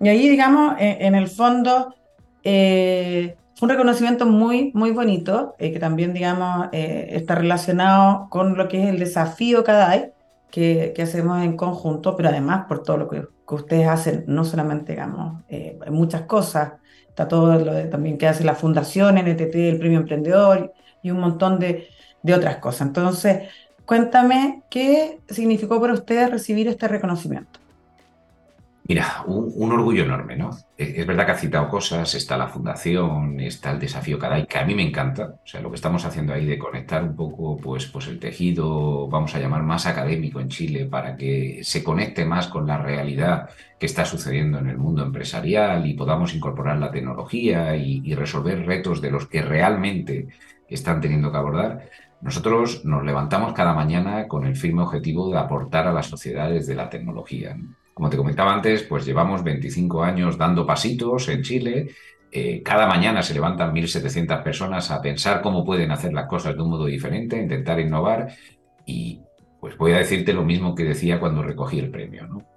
Y 0.02 0.10
ahí, 0.10 0.28
digamos, 0.28 0.76
eh, 0.82 0.98
en 1.00 1.15
el 1.15 1.30
fondo, 1.30 1.96
fue 2.44 3.36
un 3.62 3.70
reconocimiento 3.70 4.26
muy, 4.26 4.74
muy 4.74 4.91
bonito, 4.91 5.56
que 5.58 5.80
también, 5.80 6.12
digamos, 6.12 6.67
está 6.74 7.36
relacionado 7.36 8.28
con 8.30 8.58
lo 8.58 8.67
que 8.67 8.84
es 8.84 8.89
el 8.89 9.00
desafío 9.00 9.63
CADAI, 9.63 10.12
que, 10.52 10.94
hacemos 11.02 11.42
en 11.44 11.56
conjunto, 11.58 12.16
pero 12.16 12.30
además 12.30 12.66
por 12.68 12.84
todo 12.84 12.98
lo 12.98 13.10
que, 13.10 13.26
ustedes 13.48 13.88
hacen, 13.88 14.24
no 14.28 14.46
solamente, 14.46 14.94
digamos, 14.94 15.44
eh, 15.50 15.78
muchas 15.90 16.22
cosas, 16.22 16.74
está 17.08 17.28
todo 17.28 17.58
lo 17.60 17.74
de, 17.74 17.86
también 17.86 18.18
que 18.18 18.28
hace 18.28 18.46
la 18.46 18.56
Fundación 18.56 19.18
NTT, 19.18 19.56
el 19.56 19.80
Premio 19.80 20.00
Emprendedor 20.00 20.74
y 21.04 21.12
un 21.12 21.20
montón 21.20 21.60
de, 21.60 21.90
de 22.24 22.34
otras 22.34 22.58
cosas. 22.58 22.88
Entonces, 22.88 23.50
cuéntame 23.86 24.64
qué 24.70 25.20
significó 25.30 25.82
para 25.82 25.94
ustedes 25.94 26.30
recibir 26.30 26.68
este 26.68 26.88
reconocimiento. 26.88 27.61
Mira, 28.84 29.24
un, 29.28 29.72
orgullo 29.72 30.04
enorme, 30.04 30.36
¿no? 30.36 30.50
Es, 30.76 31.06
verdad 31.06 31.26
que 31.26 31.32
ha 31.32 31.38
citado 31.38 31.70
cosas, 31.70 32.13
está 32.15 32.36
la 32.36 32.48
fundación, 32.48 33.39
está 33.39 33.72
el 33.72 33.80
desafío 33.80 34.17
CADAI, 34.17 34.48
que 34.48 34.58
a 34.58 34.65
mí 34.65 34.76
me 34.76 34.82
encanta. 34.82 35.36
O 35.44 35.48
sea, 35.48 35.62
lo 35.62 35.70
que 35.70 35.76
estamos 35.76 36.04
haciendo 36.04 36.34
ahí 36.34 36.46
de 36.46 36.58
conectar 36.58 37.04
un 37.04 37.15
poco, 37.15 37.58
pues, 37.58 37.86
pues 37.86 38.08
el 38.08 38.20
tejido, 38.20 39.08
vamos 39.08 39.36
a 39.36 39.39
llamar 39.39 39.63
más 39.63 39.86
académico 39.86 40.39
en 40.41 40.50
Chile, 40.50 40.86
para 40.88 41.15
que 41.15 41.62
se 41.63 41.84
conecte 41.84 42.26
más 42.26 42.48
con 42.48 42.67
la 42.67 42.78
realidad 42.80 43.50
que 43.80 43.86
está 43.86 44.04
sucediendo 44.04 44.58
en 44.60 44.67
el 44.67 44.78
mundo 44.78 45.04
empresarial 45.04 45.86
y 45.88 45.94
podamos 45.94 46.34
incorporar 46.34 46.78
la 46.78 46.91
tecnología 46.91 47.76
y, 47.76 48.02
y 48.04 48.15
resolver 48.15 48.65
retos 48.65 49.00
de 49.00 49.12
los 49.12 49.28
que 49.28 49.41
realmente 49.41 50.28
están 50.67 51.02
teniendo 51.02 51.32
que 51.32 51.38
abordar. 51.38 51.89
Nosotros 52.22 52.84
nos 52.84 53.04
levantamos 53.04 53.54
cada 53.54 53.74
mañana 53.74 54.28
con 54.28 54.46
el 54.46 54.56
firme 54.56 54.82
objetivo 54.82 55.32
de 55.32 55.39
aportar 55.39 55.88
a 55.88 55.94
las 55.94 56.08
sociedades 56.08 56.67
de 56.67 56.76
la 56.76 56.89
tecnología. 56.89 57.56
Como 58.02 58.10
te 58.10 58.18
comentaba 58.18 58.52
antes, 58.52 58.82
pues 58.82 59.06
llevamos 59.06 59.44
25 59.44 60.02
años 60.02 60.36
dando 60.36 60.66
pasitos 60.66 61.30
en 61.30 61.44
Chile 61.44 61.90
Eh, 62.32 62.64
cada 62.64 62.88
mañana 62.88 63.22
se 63.22 63.36
levantan 63.36 63.74
1.700 63.74 64.42
personas 64.42 64.90
a 64.90 65.02
pensar 65.02 65.42
cómo 65.44 65.64
pueden 65.64 65.92
hacer 65.92 66.12
las 66.12 66.28
cosas 66.28 66.56
de 66.56 66.64
un 66.64 66.70
modo 66.72 66.86
diferente, 66.86 67.38
intentar 67.38 67.80
innovar 67.80 68.34
y 68.88 69.22
pues 69.60 69.78
voy 69.78 69.92
a 69.92 69.98
decirte 69.98 70.34
lo 70.34 70.44
mismo 70.44 70.74
que 70.74 70.84
decía 70.84 71.20
cuando 71.20 71.44
recogí 71.44 71.78
el 71.78 71.92
premio. 71.92 72.26
¿no? 72.26 72.51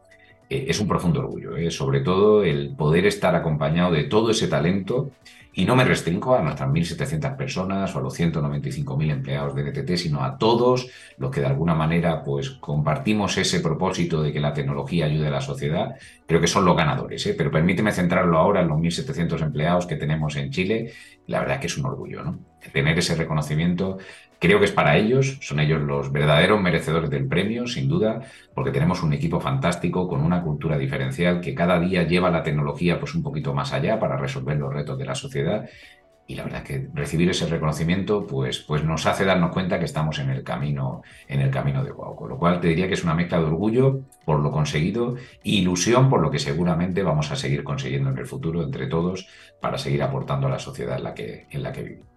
Eh, 0.48 0.66
es 0.68 0.80
un 0.80 0.88
profundo 0.88 1.20
orgullo, 1.20 1.57
¿eh? 1.57 1.70
sobre 1.70 2.00
todo 2.00 2.44
el 2.44 2.74
poder 2.76 3.07
estar 3.07 3.35
acompañado 3.35 3.92
de 3.92 4.04
todo 4.04 4.30
ese 4.30 4.48
talento 4.48 5.11
y 5.57 5.64
no 5.64 5.76
me 5.76 5.85
restringo 5.85 6.35
a 6.35 6.42
nuestras 6.42 6.68
1.700 6.68 7.37
personas 7.37 7.94
o 7.94 7.98
a 7.98 8.02
los 8.02 8.18
195.000 8.18 9.11
empleados 9.11 9.54
de 9.54 9.62
NTT, 9.62 9.96
sino 9.96 10.24
a 10.24 10.37
todos 10.37 10.90
los 11.16 11.30
que 11.30 11.40
de 11.40 11.46
alguna 11.46 11.74
manera 11.74 12.24
pues, 12.24 12.50
compartimos 12.50 13.38
ese 13.38 13.61
propósito 13.61 14.20
de 14.20 14.33
que 14.33 14.40
la 14.40 14.52
tecnología 14.52 15.07
ayude 15.07 15.28
a 15.28 15.30
la 15.30 15.40
sociedad. 15.40 15.94
Creo 16.26 16.40
que 16.40 16.48
son 16.48 16.64
los 16.64 16.76
ganadores, 16.76 17.24
¿eh? 17.26 17.35
pero 17.38 17.52
permíteme 17.52 17.92
centrarlo 17.92 18.37
ahora 18.37 18.62
en 18.62 18.68
los 18.68 18.78
1.700 18.78 19.42
empleados 19.42 19.87
que 19.87 19.96
tenemos 19.96 20.35
en 20.37 20.50
Chile. 20.50 20.92
La 21.28 21.38
verdad 21.40 21.61
que 21.61 21.68
es 21.68 21.78
un 21.78 21.87
orgullo, 21.87 22.24
¿no? 22.24 22.38
Tener 22.72 22.98
ese 22.98 23.14
reconocimiento 23.14 23.98
Creo 24.44 24.59
que 24.59 24.66
es 24.66 24.72
para 24.72 24.98
ellos, 24.98 25.38
son 25.40 25.59
ellos 25.59 25.80
los 25.80 26.12
verdaderos 26.12 26.61
merecedores 26.61 27.09
del 27.09 27.26
premio, 27.26 27.66
sin 27.66 27.88
duda, 27.88 28.20
porque 28.52 28.72
tenemos 28.72 29.02
un 29.02 29.14
equipo 29.14 29.40
fantástico 29.40 30.07
con 30.07 30.20
una 30.20 30.42
cultura 30.42 30.76
diferencial 30.76 31.40
que 31.40 31.54
cada 31.54 31.80
día 31.80 32.02
lleva 32.02 32.28
la 32.28 32.42
tecnología 32.42 33.00
pues 33.00 33.14
un 33.14 33.22
poquito 33.22 33.54
más 33.54 33.72
allá 33.72 33.98
para 33.98 34.18
resolver 34.18 34.59
los 34.59 34.70
retos 34.70 34.98
de 34.98 35.07
la 35.07 35.14
sociedad. 35.14 35.66
Y 36.26 36.35
la 36.35 36.44
verdad 36.44 36.61
es 36.61 36.68
que 36.68 36.88
recibir 36.92 37.30
ese 37.30 37.46
reconocimiento 37.46 38.26
pues, 38.26 38.59
pues 38.59 38.85
nos 38.85 39.07
hace 39.07 39.24
darnos 39.24 39.50
cuenta 39.50 39.78
que 39.78 39.87
estamos 39.87 40.18
en 40.18 40.28
el 40.28 40.44
camino, 40.44 41.00
en 41.26 41.40
el 41.40 41.50
camino 41.50 41.83
de 41.83 41.92
Guau. 41.92 42.14
Con 42.14 42.28
lo 42.28 42.37
cual 42.37 42.61
te 42.61 42.68
diría 42.68 42.87
que 42.87 42.94
es 42.94 43.04
una 43.04 43.14
mezcla 43.14 43.38
de 43.38 43.46
orgullo 43.46 44.00
por 44.26 44.40
lo 44.40 44.50
conseguido 44.50 45.16
e 45.42 45.52
ilusión 45.52 46.11
por 46.11 46.20
lo 46.20 46.30
que 46.30 46.38
seguramente 46.38 47.02
vamos 47.02 47.30
a 47.30 47.37
seguir 47.37 47.64
consiguiendo 47.64 48.11
en 48.11 48.18
el 48.18 48.26
futuro 48.26 48.62
entre 48.62 48.88
todos 48.88 49.26
para 49.62 49.78
seguir 49.78 50.02
aportando 50.02 50.48
a 50.48 50.50
la 50.50 50.59
sociedad 50.59 50.98
en 50.98 51.04
la 51.04 51.14
que, 51.14 51.46
en 51.48 51.62
la 51.62 51.72
que 51.72 51.83
vivimos. 51.83 52.13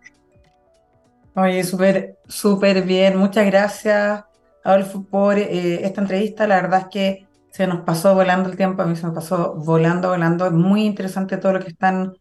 Oye, 1.40 1.64
súper, 1.64 2.18
súper 2.28 2.82
bien. 2.82 3.16
Muchas 3.16 3.46
gracias, 3.46 4.24
Adolfo, 4.64 5.04
por 5.04 5.38
eh, 5.38 5.86
esta 5.86 6.02
entrevista. 6.02 6.48
La 6.48 6.56
verdad 6.56 6.80
es 6.80 6.88
que 6.88 7.28
se 7.52 7.68
nos 7.68 7.82
pasó 7.82 8.16
volando 8.16 8.50
el 8.50 8.58
tiempo, 8.58 8.82
a 8.82 8.88
mí 8.88 8.96
se 8.96 9.06
me 9.06 9.14
pasó 9.14 9.54
volando, 9.54 10.10
volando. 10.10 10.48
Es 10.48 10.52
muy 10.52 10.84
interesante 10.84 11.38
todo 11.38 11.54
lo 11.54 11.60
que 11.60 11.68
están 11.68 12.16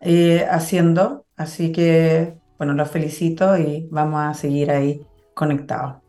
eh, 0.00 0.44
haciendo. 0.50 1.24
Así 1.36 1.70
que, 1.70 2.34
bueno, 2.58 2.72
los 2.72 2.90
felicito 2.90 3.56
y 3.56 3.86
vamos 3.92 4.22
a 4.22 4.34
seguir 4.34 4.72
ahí 4.72 5.06
conectados. 5.34 6.02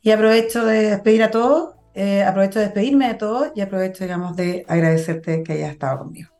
Y 0.00 0.12
aprovecho 0.12 0.64
de 0.64 0.92
despedir 0.92 1.22
a 1.24 1.30
todos, 1.30 1.74
eh, 1.92 2.22
aprovecho 2.22 2.58
de 2.58 2.66
despedirme 2.66 3.08
de 3.08 3.14
todos 3.16 3.52
y 3.54 3.60
aprovecho, 3.60 4.04
digamos, 4.04 4.34
de 4.34 4.64
agradecerte 4.66 5.42
que 5.42 5.52
hayas 5.52 5.72
estado 5.72 5.98
conmigo. 5.98 6.30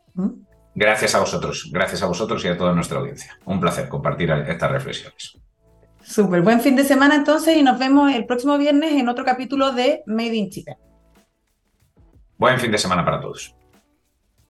Gracias 0.73 1.13
a 1.13 1.19
vosotros, 1.19 1.69
gracias 1.71 2.01
a 2.01 2.07
vosotros 2.07 2.43
y 2.43 2.47
a 2.47 2.57
toda 2.57 2.73
nuestra 2.73 2.97
audiencia. 2.97 3.37
Un 3.45 3.59
placer 3.59 3.87
compartir 3.87 4.31
estas 4.31 4.71
reflexiones. 4.71 5.42
Súper, 6.03 6.41
buen 6.41 6.61
fin 6.61 6.75
de 6.75 6.83
semana 6.83 7.15
entonces 7.15 7.57
y 7.57 7.63
nos 7.63 7.79
vemos 7.79 8.13
el 8.13 8.25
próximo 8.25 8.57
viernes 8.57 8.91
en 8.93 9.07
otro 9.07 9.23
capítulo 9.23 9.71
de 9.71 10.03
Made 10.05 10.35
in 10.35 10.49
Chile. 10.49 10.77
Buen 12.37 12.59
fin 12.59 12.71
de 12.71 12.77
semana 12.77 13.05
para 13.05 13.21
todos. 13.21 13.55